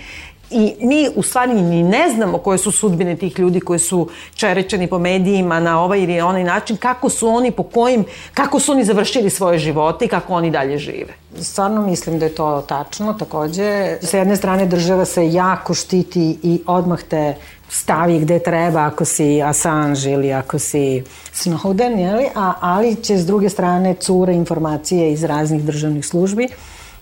[0.50, 4.86] I mi u stvari ni ne znamo koje su sudbine tih ljudi koji su čerečeni
[4.86, 8.84] po medijima na ovaj ili onaj način, kako su oni, po kojim, kako su oni
[8.84, 11.14] završili svoje živote i kako oni dalje žive.
[11.40, 13.96] Stvarno mislim da je to tačno, takođe.
[14.02, 17.34] Sa jedne strane država se jako štiti i odmah te
[17.68, 22.28] stavi gde treba ako si Assange ili ako si Snowden, jeli?
[22.34, 26.48] A, ali će s druge strane cure informacije iz raznih državnih službi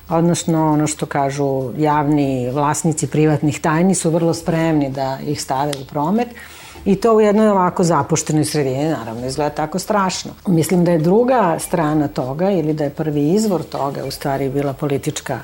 [0.08, 5.84] odnosno ono što kažu javni vlasnici privatnih tajni su vrlo spremni da ih stave u
[5.84, 6.28] promet
[6.84, 10.30] i to u jednoj ovako zapuštenoj sredini naravno izgleda tako strašno.
[10.46, 14.72] Mislim da je druga strana toga ili da je prvi izvor toga u stvari bila
[14.72, 15.38] politička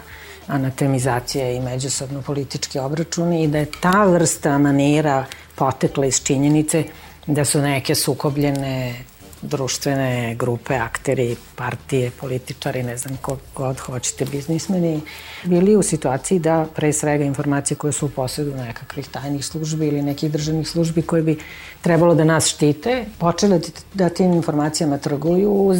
[0.46, 6.84] anatemizacija i međusobno politički obračuni i da je ta vrsta manira potekla iz činjenice
[7.26, 8.94] da su neke sukobljene
[9.43, 15.01] društvene grupe, akteri, partije, političari, ne znam ko god hoćete, biznismeni,
[15.45, 20.03] bili u situaciji da pre svega informacije koje su u posledu nekakvih tajnih službi ili
[20.03, 21.38] nekih državnih službi koje bi
[21.80, 23.61] trebalo da nas štite, počele
[23.95, 25.74] da tim informacijama trguju,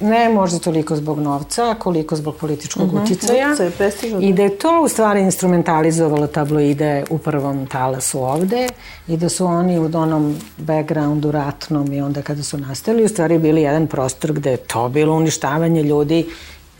[0.00, 2.96] ne možda toliko zbog novca, koliko zbog političkog mhm.
[2.96, 3.02] -huh.
[3.02, 3.56] uticaja.
[4.20, 8.68] I da je to u stvari instrumentalizovalo tabloide u prvom talasu ovde
[9.08, 13.38] i da su oni u onom backgroundu ratnom i onda kada su nastali u stvari
[13.38, 16.26] bili jedan prostor gde je to bilo uništavanje ljudi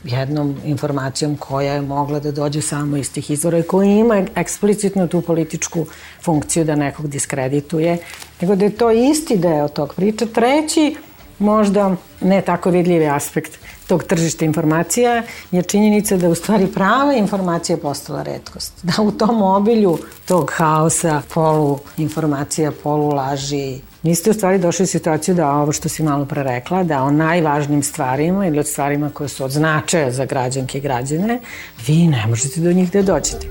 [0.04, 5.06] jednom informacijom koja je mogla da dođe samo iz tih izvora i koja ima eksplicitno
[5.06, 5.86] tu političku
[6.22, 7.98] funkciju da nekog diskredituje,
[8.40, 10.26] nego da je to isti deo tog priča.
[10.26, 10.96] Treći,
[11.38, 17.76] možda ne tako vidljivi aspekt tog tržišta informacija je činjenica da u stvari prava informacija
[17.76, 18.72] postala redkost.
[18.82, 19.98] Da u tom obilju
[20.28, 25.88] tog haosa, polu informacija, polu laži, niste u stvari došli u situaciju da ovo što
[25.88, 30.10] si malo pre rekla, da o najvažnijim stvarima ili od stvarima koje su od značaja
[30.10, 31.40] za građanke i građane,
[31.86, 33.46] vi ne možete do njih da dođete.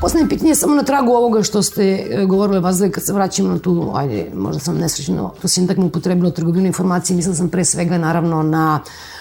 [0.00, 3.48] Poslednje pitanje je samo na tragu ovoga što ste e, govorili vas kad se vraćamo
[3.48, 7.98] na tu, ajde, možda sam nesrećno tu sintagmu upotrebila trgovinu informacije, mislila sam pre svega
[7.98, 8.80] naravno na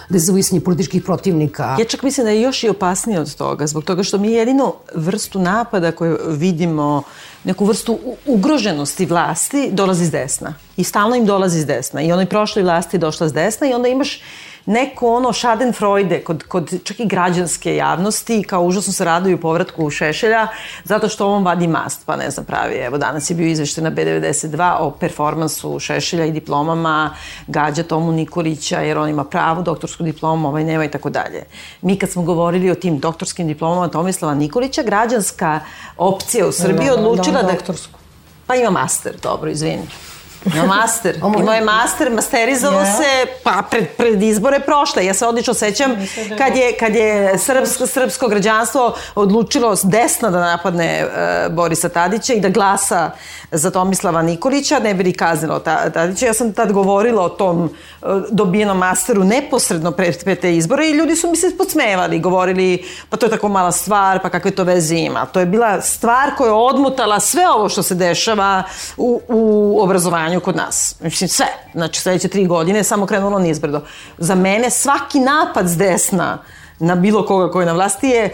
[0.10, 1.76] dezavisnje političkih protivnika.
[1.80, 4.74] Ja čak mislim da je još i opasnije od toga, zbog toga što mi jedino
[4.96, 7.04] vrstu napada koju vidimo,
[7.44, 10.54] neku vrstu ugroženosti vlasti, dolazi iz desna.
[10.78, 12.02] I stalno im dolazi iz desna.
[12.02, 14.22] I onoj prošloj vlasti je došla iz desna i onda imaš
[14.70, 20.48] neko ono schadenfreude kod, kod čak i građanske javnosti, kao užasno se raduju povratku Šešelja,
[20.84, 22.76] zato što on vadi mast, pa ne znam pravi.
[22.76, 27.16] Evo danas je bio izvešten na B92 o performansu Šešelja i diplomama,
[27.48, 31.44] gađa Tomu Nikolića, jer on ima pravu doktorsku diplomu, ovaj nema i tako dalje.
[31.82, 35.60] Mi kad smo govorili o tim doktorskim diplomama Tomislava Nikolića, građanska
[35.98, 37.52] opcija u Srbiji da, odlučila da...
[37.52, 38.00] Doktorsku.
[38.48, 40.09] Pa ima master, dobro, izvini.
[40.46, 41.16] Ima master.
[41.40, 42.98] Imao je master, masterizovao yeah.
[42.98, 45.06] se pa pred, pred izbore prošle.
[45.06, 45.92] Ja se odlično sećam
[46.30, 51.90] da kad je, kad je srpsko, srpsko građanstvo odlučilo s desna da napadne uh, Borisa
[51.90, 53.12] Tadića i da glasa
[53.52, 56.26] za Tomislava Nikolića, ne bi li kaznilo Tadića.
[56.26, 60.94] Ja sam tad govorila o tom uh, dobijenom masteru neposredno pred, pred te izbore i
[60.94, 64.64] ljudi su mi se podsmevali, govorili pa to je tako mala stvar, pa kakve to
[64.64, 65.26] veze ima.
[65.26, 68.64] To je bila stvar koja je odmutala sve ovo što se dešava
[68.98, 70.96] u, u obrazovanju stanju kod nas.
[71.02, 71.48] Mislim, sve.
[71.74, 73.82] Znači, sledeće tri godine samo krenulo nizbrdo.
[74.18, 76.38] Za mene svaki napad s desna
[76.80, 78.32] na bilo koga koji je na vlasti je eh,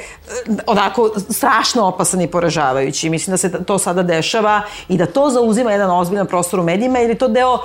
[0.67, 3.09] onako strašno opasan i poražavajući.
[3.09, 6.99] Mislim da se to sada dešava i da to zauzima jedan ozbiljan prostor u medijima
[6.99, 7.59] jer je to deo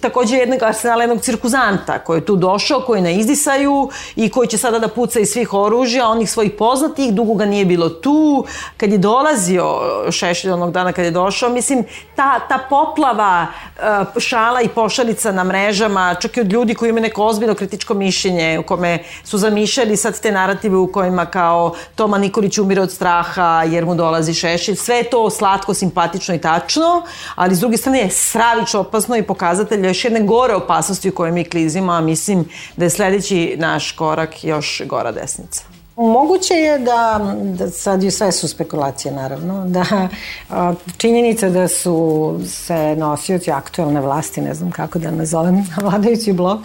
[0.00, 4.58] takođe jednog arsenala, jednog cirkuzanta koji je tu došao, koji na izdisaju i koji će
[4.58, 8.46] sada da puca iz svih oružja, onih svojih poznatih, dugo ga nije bilo tu.
[8.76, 11.84] Kad je dolazio Šešelj onog dana kad je došao, mislim,
[12.16, 17.02] ta, ta poplava uh, šala i pošalica na mrežama, čak i od ljudi koji imaju
[17.02, 22.18] neko ozbiljno kritičko mišljenje u kome su zamišljali sad te narative u kojima kao Toma
[22.18, 24.76] Nikolić umire od straha jer mu dolazi šešelj.
[24.76, 27.02] Sve je to slatko, simpatično i tačno,
[27.34, 31.32] ali s druge strane je stravično opasno i pokazatelj još jedne gore opasnosti u kojoj
[31.32, 35.62] mi klizimo, a mislim da je sledeći naš korak još gora desnica.
[35.96, 40.08] Moguće je da, da sad je sve su spekulacije naravno, da
[40.50, 46.60] a, činjenica da su se nosioci aktualne vlasti, ne znam kako da nazovem, vladajući blok,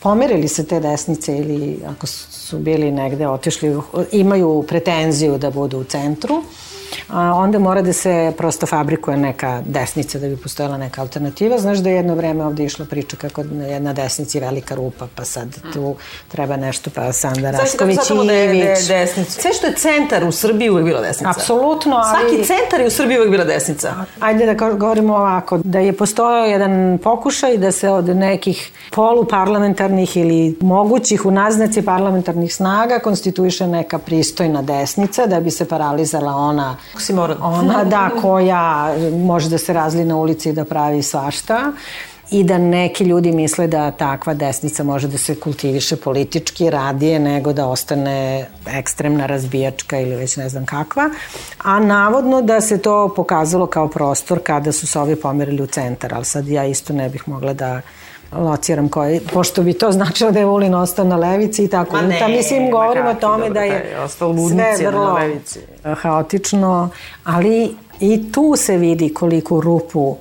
[0.00, 3.76] pomerili se te desnice ili ako su bili negde otišli,
[4.12, 6.42] imaju pretenziju da budu u centru,
[7.34, 11.58] onda mora da se prosto fabrikuje neka desnica da bi postojala neka alternativa.
[11.58, 15.24] Znaš da je jedno vreme ovde išla priča kako jedna desnica je velika rupa, pa
[15.24, 15.94] sad tu
[16.28, 18.86] treba nešto, pa Sanda Rašković i da Ivić.
[18.88, 19.40] De, desnica.
[19.42, 21.30] Sve što je centar u Srbiji uvek bila desnica.
[21.30, 22.30] Apsolutno, ali...
[22.30, 23.94] Svaki centar je u Srbiji uvek bila desnica.
[24.20, 30.56] Ajde da govorimo ovako, da je postojao jedan pokušaj da se od nekih poluparlamentarnih ili
[30.60, 37.38] mogućih u naznaci parlamentarnih snaga konstituiše neka pristojna desnica da bi se paralizala ona Oksimoron.
[37.42, 41.72] Ona, da, koja može da se razli na ulici i da pravi svašta
[42.32, 47.52] i da neki ljudi misle da takva desnica može da se kultiviše politički radije nego
[47.52, 51.10] da ostane ekstremna razbijačka ili već ne znam kakva,
[51.58, 56.14] a navodno da se to pokazalo kao prostor kada su se ovi pomerili u centar,
[56.14, 57.80] ali sad ja isto ne bih mogla da
[58.36, 61.96] lociram koji, pošto bi to značilo da je Vulin ostao na levici i tako.
[61.96, 65.18] Ma ne, Ta, mislim, govorimo o tome da je sve vrlo
[65.82, 66.90] haotično,
[67.24, 70.16] ali i tu se vidi koliko rupu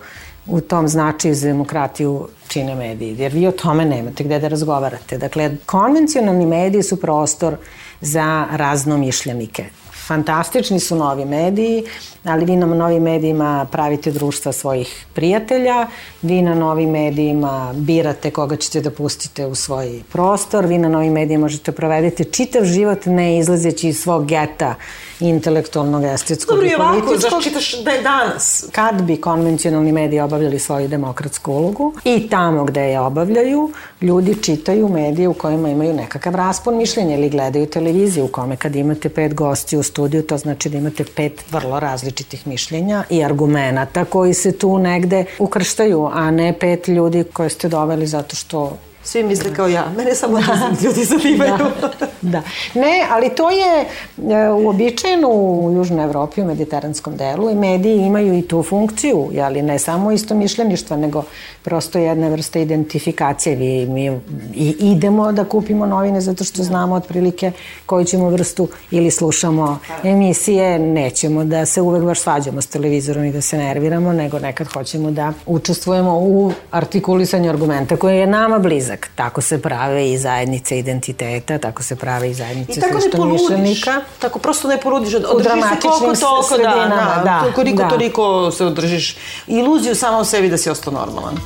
[0.48, 5.18] u tom značaju za demokratiju čine mediji, jer vi o tome nemate gde da razgovarate.
[5.18, 7.56] Dakle, konvencionalni mediji su prostor
[8.02, 9.66] za raznomišljenike.
[10.08, 11.84] Fantastični su novi mediji,
[12.24, 15.88] ali vi na novim medijima pravite društva svojih prijatelja,
[16.22, 21.14] vi na novim medijima birate koga ćete da pustite u svoj prostor, vi na novim
[21.14, 24.76] medijima možete provediti čitav život ne izlazeći iz svog geta
[25.20, 28.66] intelektualnog, estetskog Dobro, i ovako, zašto čitaš da je danas?
[28.72, 34.90] Kad bi konvencionalni mediji obavljali svoju demokratsku ulogu i tamo gde je obavljaju, ljudi čitaju
[34.90, 39.34] medije u kojima imaju nekakav raspon mišljenja ili gledaju televiziju u kome kad imate pet
[39.34, 42.11] gosti u studiju, to znači da imate pet vrlo različitih
[42.46, 48.08] mišljenja i argumenata koji se tu negde ukrštaju, a ne pet ljudi koje ste doveli
[48.08, 49.86] zato što Svi misle kao ja.
[49.98, 50.72] Mene samo da.
[50.84, 51.58] ljudi zanimaju.
[51.82, 52.08] Da.
[52.22, 52.42] da.
[52.74, 53.86] Ne, ali to je
[54.32, 59.62] e, uobičajeno u Južnoj Evropi, u mediteranskom delu i mediji imaju i tu funkciju, jeli,
[59.62, 61.24] ne samo isto mišljeništva, nego
[61.62, 63.56] prosto jedna vrsta identifikacije.
[63.56, 64.06] Vi, mi
[64.54, 67.52] i idemo da kupimo novine zato što znamo otprilike
[67.86, 73.32] koju ćemo vrstu ili slušamo emisije, nećemo da se uvek baš svađamo s televizorom i
[73.32, 78.60] da se nerviramo, nego nekad hoćemo da učestvujemo u artikulisanju argumenta koji je nama
[78.92, 79.10] blizak.
[79.16, 83.82] Tako se prave i zajednice identiteta, tako se prave i zajednice I tako ne poludiš.
[84.20, 85.14] Tako prosto ne poludiš.
[85.16, 87.90] Održiš se koliko toliko da, da, da, koliko da.
[87.90, 89.18] toliko se održiš.
[89.48, 91.38] Iluziju samo sebi da si ostao normalan.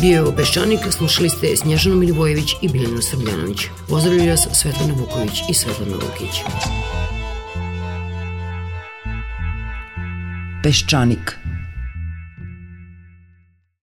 [0.00, 3.58] Bio je Opeščanik, slušali ste Snježanu Milivojević i Biljanu Srbljanović.
[3.88, 6.40] Pozdravljaju vas Svetlana Vuković i Svetlana Lukić.
[10.62, 11.38] Peščanik